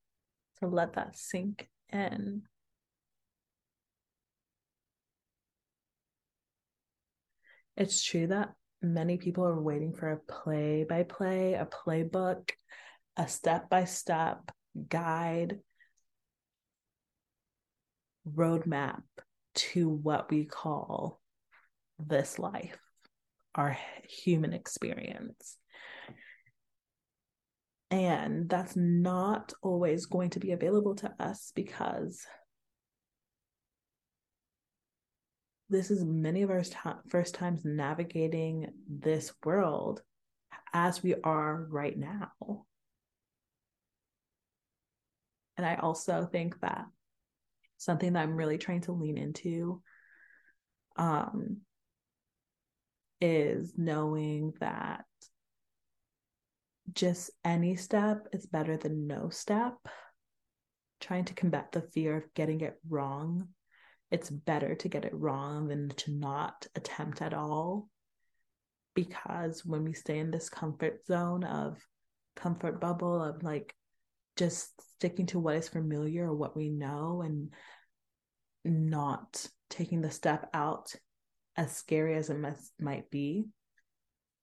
to 0.57 0.65
let 0.65 0.93
that 0.93 1.17
sink 1.17 1.67
in. 1.91 2.43
It's 7.75 8.01
true 8.01 8.27
that 8.27 8.53
many 8.81 9.17
people 9.17 9.45
are 9.45 9.59
waiting 9.59 9.91
for 9.91 10.11
a 10.11 10.17
play 10.19 10.85
by 10.87 11.03
play, 11.03 11.55
a 11.55 11.65
playbook, 11.65 12.51
a 13.17 13.27
step 13.27 13.69
by 13.69 13.83
step 13.83 14.39
guide, 14.87 15.59
roadmap 18.25 19.01
to 19.55 19.89
what 19.89 20.31
we 20.31 20.45
call 20.45 21.19
this 21.99 22.39
life, 22.39 22.79
our 23.53 23.77
human 24.07 24.53
experience. 24.53 25.57
And 27.93 28.49
that's 28.49 28.75
not 28.75 29.53
always 29.61 30.07
going 30.07 30.31
to 30.31 30.39
be 30.39 30.51
available 30.51 30.95
to 30.95 31.13
us 31.19 31.51
because 31.53 32.25
this 35.69 35.91
is 35.91 36.03
many 36.03 36.41
of 36.41 36.49
our 36.49 36.63
first 37.09 37.35
times 37.35 37.61
navigating 37.63 38.73
this 38.89 39.31
world 39.45 40.01
as 40.73 41.03
we 41.03 41.13
are 41.23 41.67
right 41.69 41.95
now. 41.95 42.65
And 45.57 45.63
I 45.63 45.75
also 45.75 46.27
think 46.31 46.59
that 46.61 46.85
something 47.77 48.13
that 48.13 48.23
I'm 48.23 48.35
really 48.35 48.57
trying 48.57 48.81
to 48.81 48.93
lean 48.93 49.19
into 49.19 49.83
um, 50.95 51.57
is 53.21 53.75
knowing 53.77 54.53
that 54.61 55.05
just 56.91 57.31
any 57.43 57.75
step 57.75 58.27
is 58.33 58.45
better 58.45 58.77
than 58.77 59.07
no 59.07 59.29
step. 59.29 59.75
Trying 60.99 61.25
to 61.25 61.33
combat 61.33 61.71
the 61.71 61.81
fear 61.81 62.17
of 62.17 62.33
getting 62.33 62.61
it 62.61 62.75
wrong. 62.89 63.49
It's 64.11 64.29
better 64.29 64.75
to 64.75 64.89
get 64.89 65.05
it 65.05 65.13
wrong 65.13 65.67
than 65.67 65.89
to 65.89 66.11
not 66.11 66.67
attempt 66.75 67.21
at 67.21 67.33
all. 67.33 67.89
Because 68.95 69.65
when 69.65 69.83
we 69.83 69.93
stay 69.93 70.19
in 70.19 70.29
this 70.29 70.49
comfort 70.49 71.05
zone 71.05 71.43
of 71.43 71.77
comfort 72.35 72.79
bubble 72.79 73.23
of 73.23 73.43
like 73.43 73.73
just 74.35 74.69
sticking 74.95 75.25
to 75.27 75.39
what 75.39 75.55
is 75.55 75.67
familiar 75.67 76.27
or 76.27 76.35
what 76.35 76.55
we 76.55 76.69
know 76.69 77.21
and 77.21 77.49
not 78.65 79.47
taking 79.69 80.01
the 80.01 80.11
step 80.11 80.49
out 80.53 80.93
as 81.55 81.75
scary 81.75 82.15
as 82.15 82.29
it 82.29 82.37
must, 82.37 82.71
might 82.79 83.09
be, 83.09 83.45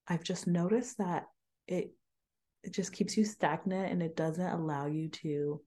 I've 0.07 0.23
just 0.23 0.47
noticed 0.47 0.97
that 0.97 1.25
it 1.67 1.91
it 2.63 2.73
just 2.73 2.93
keeps 2.93 3.17
you 3.17 3.25
stagnant 3.25 3.91
and 3.91 4.03
it 4.03 4.15
doesn't 4.15 4.45
allow 4.45 4.85
you 4.85 5.09
to 5.09 5.61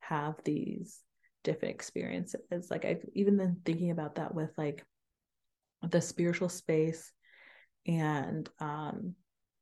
have 0.00 0.34
these 0.44 1.00
different 1.44 1.74
experiences. 1.74 2.70
Like 2.70 2.84
i've 2.84 3.04
even 3.14 3.36
been 3.36 3.60
thinking 3.64 3.90
about 3.90 4.16
that 4.16 4.34
with 4.34 4.50
like 4.56 4.84
the 5.88 6.00
spiritual 6.00 6.48
space 6.48 7.12
and 7.86 8.48
um 8.60 9.14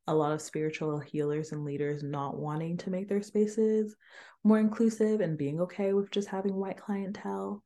a 0.09 0.15
lot 0.15 0.33
of 0.33 0.41
spiritual 0.41 0.99
healers 0.99 1.53
and 1.53 1.65
leaders 1.65 2.03
not 2.03 2.39
wanting 2.39 2.79
to 2.79 2.91
make 2.91 3.09
their 3.09 3.23
spaces 3.23 3.95
more 4.43 4.59
inclusive 4.59 5.21
and 5.21 5.37
being 5.37 5.61
okay 5.61 5.93
with 5.93 6.11
just 6.11 6.29
having 6.29 6.55
white 6.55 6.79
clientele 6.79 7.63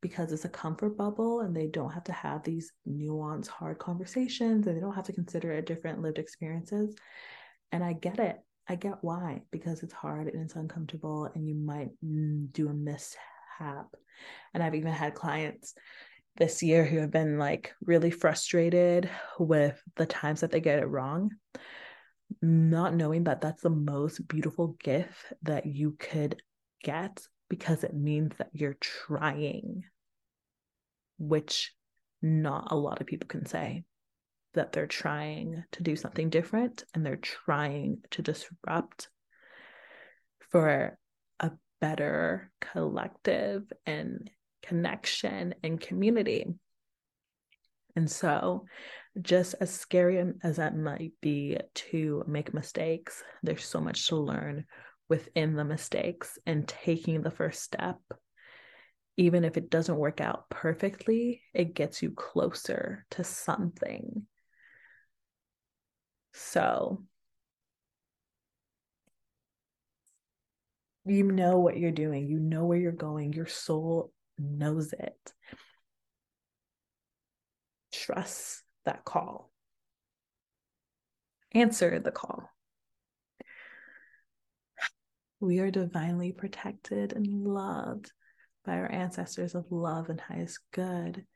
because 0.00 0.32
it's 0.32 0.46
a 0.46 0.48
comfort 0.48 0.96
bubble 0.96 1.40
and 1.40 1.54
they 1.54 1.66
don't 1.66 1.92
have 1.92 2.02
to 2.04 2.12
have 2.12 2.42
these 2.42 2.72
nuanced 2.88 3.48
hard 3.48 3.78
conversations 3.78 4.66
and 4.66 4.74
they 4.74 4.80
don't 4.80 4.94
have 4.94 5.04
to 5.04 5.12
consider 5.12 5.60
different 5.60 6.00
lived 6.00 6.18
experiences. 6.18 6.96
And 7.70 7.84
i 7.84 7.92
get 7.92 8.18
it 8.18 8.36
I 8.68 8.76
get 8.76 8.98
why, 9.02 9.42
because 9.50 9.82
it's 9.82 9.92
hard 9.92 10.28
and 10.28 10.42
it's 10.42 10.56
uncomfortable 10.56 11.30
and 11.34 11.48
you 11.48 11.54
might 11.54 11.90
mm, 12.04 12.50
do 12.52 12.68
a 12.68 12.74
mishap. 12.74 13.86
And 14.54 14.62
I've 14.62 14.74
even 14.74 14.92
had 14.92 15.14
clients 15.14 15.74
this 16.36 16.62
year 16.62 16.84
who 16.84 16.98
have 16.98 17.10
been 17.10 17.38
like 17.38 17.74
really 17.84 18.10
frustrated 18.10 19.10
with 19.38 19.82
the 19.96 20.06
times 20.06 20.40
that 20.40 20.50
they 20.50 20.60
get 20.60 20.78
it 20.78 20.86
wrong, 20.86 21.30
not 22.40 22.94
knowing 22.94 23.24
that 23.24 23.40
that's 23.40 23.62
the 23.62 23.70
most 23.70 24.26
beautiful 24.28 24.76
gift 24.82 25.32
that 25.42 25.66
you 25.66 25.96
could 25.98 26.40
get 26.82 27.26
because 27.48 27.84
it 27.84 27.94
means 27.94 28.32
that 28.38 28.50
you're 28.52 28.78
trying, 28.80 29.84
which 31.18 31.74
not 32.22 32.68
a 32.70 32.76
lot 32.76 33.00
of 33.00 33.06
people 33.06 33.26
can 33.26 33.44
say 33.44 33.84
that 34.54 34.72
they're 34.72 34.86
trying 34.86 35.64
to 35.72 35.82
do 35.82 35.96
something 35.96 36.30
different 36.30 36.84
and 36.94 37.04
they're 37.04 37.16
trying 37.16 37.98
to 38.10 38.22
disrupt 38.22 39.08
for 40.50 40.98
a 41.40 41.50
better 41.80 42.50
collective 42.60 43.64
and 43.86 44.30
connection 44.62 45.54
and 45.62 45.80
community. 45.80 46.46
And 47.96 48.10
so, 48.10 48.66
just 49.20 49.54
as 49.60 49.70
scary 49.70 50.24
as 50.42 50.56
that 50.56 50.76
might 50.76 51.12
be 51.20 51.58
to 51.74 52.24
make 52.26 52.54
mistakes, 52.54 53.22
there's 53.42 53.64
so 53.64 53.80
much 53.80 54.08
to 54.08 54.16
learn 54.16 54.64
within 55.08 55.56
the 55.56 55.64
mistakes 55.64 56.38
and 56.46 56.66
taking 56.66 57.20
the 57.20 57.30
first 57.30 57.62
step. 57.62 57.98
Even 59.18 59.44
if 59.44 59.58
it 59.58 59.68
doesn't 59.68 59.98
work 59.98 60.22
out 60.22 60.48
perfectly, 60.48 61.42
it 61.52 61.74
gets 61.74 62.02
you 62.02 62.12
closer 62.12 63.04
to 63.10 63.22
something 63.22 64.26
so 66.32 67.02
you 71.04 71.24
know 71.24 71.58
what 71.58 71.76
you're 71.76 71.90
doing, 71.90 72.28
you 72.28 72.38
know 72.38 72.64
where 72.64 72.78
you're 72.78 72.92
going, 72.92 73.32
your 73.32 73.46
soul 73.46 74.12
knows 74.38 74.92
it. 74.92 75.32
Trust 77.92 78.62
that 78.84 79.04
call. 79.04 79.50
Answer 81.52 81.98
the 81.98 82.12
call. 82.12 82.48
We 85.40 85.58
are 85.58 85.70
divinely 85.70 86.32
protected 86.32 87.12
and 87.12 87.26
loved 87.26 88.12
by 88.64 88.74
our 88.74 88.90
ancestors 88.90 89.54
of 89.54 89.66
love 89.70 90.08
and 90.08 90.20
highest 90.20 90.60
good. 90.72 91.26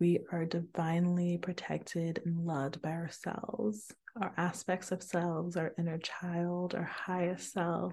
We 0.00 0.20
are 0.32 0.46
divinely 0.46 1.36
protected 1.36 2.22
and 2.24 2.46
loved 2.46 2.80
by 2.80 2.92
ourselves, 2.92 3.92
our 4.18 4.32
aspects 4.38 4.92
of 4.92 5.02
selves, 5.02 5.58
our 5.58 5.74
inner 5.78 5.98
child, 5.98 6.74
our 6.74 6.84
highest 6.84 7.52
self. 7.52 7.92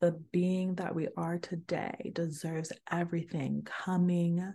The 0.00 0.12
being 0.32 0.76
that 0.76 0.94
we 0.94 1.08
are 1.14 1.36
today 1.36 2.12
deserves 2.14 2.72
everything 2.90 3.66
coming 3.66 4.54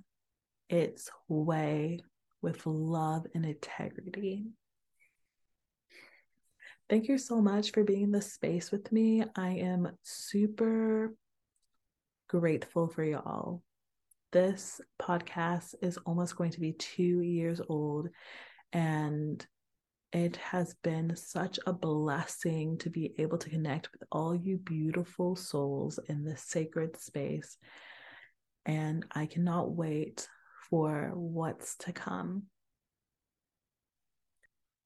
its 0.69 1.11
way 1.27 1.99
with 2.41 2.65
love 2.65 3.27
and 3.35 3.45
integrity. 3.45 4.47
Thank 6.89 7.09
you 7.09 7.19
so 7.19 7.41
much 7.41 7.73
for 7.73 7.83
being 7.83 8.03
in 8.03 8.11
this 8.11 8.33
space 8.33 8.71
with 8.71 8.91
me. 8.91 9.23
I 9.35 9.49
am 9.49 9.89
super 10.01 11.13
grateful 12.27 12.87
for 12.87 13.03
y'all. 13.03 13.61
This 14.33 14.81
podcast 14.99 15.75
is 15.83 15.97
almost 16.07 16.35
going 16.35 16.49
to 16.51 16.59
be 16.59 16.73
two 16.73 17.21
years 17.21 17.61
old, 17.69 18.09
and 18.71 19.45
it 20.11 20.37
has 20.37 20.73
been 20.83 21.15
such 21.15 21.59
a 21.67 21.71
blessing 21.71 22.79
to 22.79 22.89
be 22.89 23.13
able 23.19 23.37
to 23.37 23.49
connect 23.51 23.91
with 23.91 24.01
all 24.11 24.35
you 24.35 24.57
beautiful 24.57 25.35
souls 25.35 25.99
in 26.09 26.23
this 26.23 26.41
sacred 26.41 26.99
space. 26.99 27.59
And 28.65 29.05
I 29.11 29.27
cannot 29.27 29.71
wait 29.71 30.27
for 30.67 31.11
what's 31.13 31.75
to 31.77 31.93
come. 31.93 32.45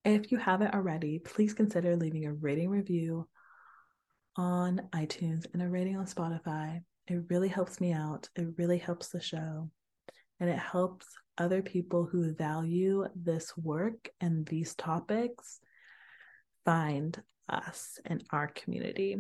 If 0.04 0.30
you 0.30 0.40
haven't 0.40 0.74
already, 0.74 1.20
please 1.20 1.54
consider 1.54 1.96
leaving 1.96 2.26
a 2.26 2.34
rating 2.34 2.68
review 2.68 3.30
on 4.36 4.82
iTunes 4.94 5.46
and 5.54 5.62
a 5.62 5.70
rating 5.70 5.96
on 5.96 6.06
Spotify. 6.06 6.82
It 7.08 7.24
really 7.30 7.48
helps 7.48 7.80
me 7.80 7.94
out. 7.94 8.30
It 8.36 8.48
really 8.58 8.78
helps 8.78 9.08
the 9.08 9.22
show. 9.22 9.70
And 10.40 10.50
it 10.50 10.60
helps 10.60 11.08
other 11.38 11.62
people 11.62 12.06
who 12.06 12.34
value 12.34 13.06
this 13.16 13.56
work 13.58 14.10
and 14.20 14.46
these 14.46 14.76
topics 14.76 15.60
find 16.66 17.22
us 17.48 18.00
in 18.06 18.22
our 18.32 18.48
community. 18.48 19.18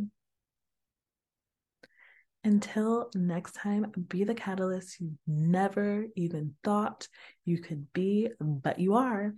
Until 2.43 3.09
next 3.15 3.55
time, 3.55 3.91
be 4.07 4.23
the 4.23 4.35
catalyst 4.35 4.99
you 5.01 5.11
never 5.25 6.05
even 6.15 6.55
thought 6.63 7.07
you 7.45 7.59
could 7.59 7.91
be, 7.93 8.29
but 8.39 8.79
you 8.79 8.95
are. 8.95 9.33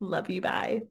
Love 0.00 0.28
you. 0.30 0.40
Bye. 0.40 0.82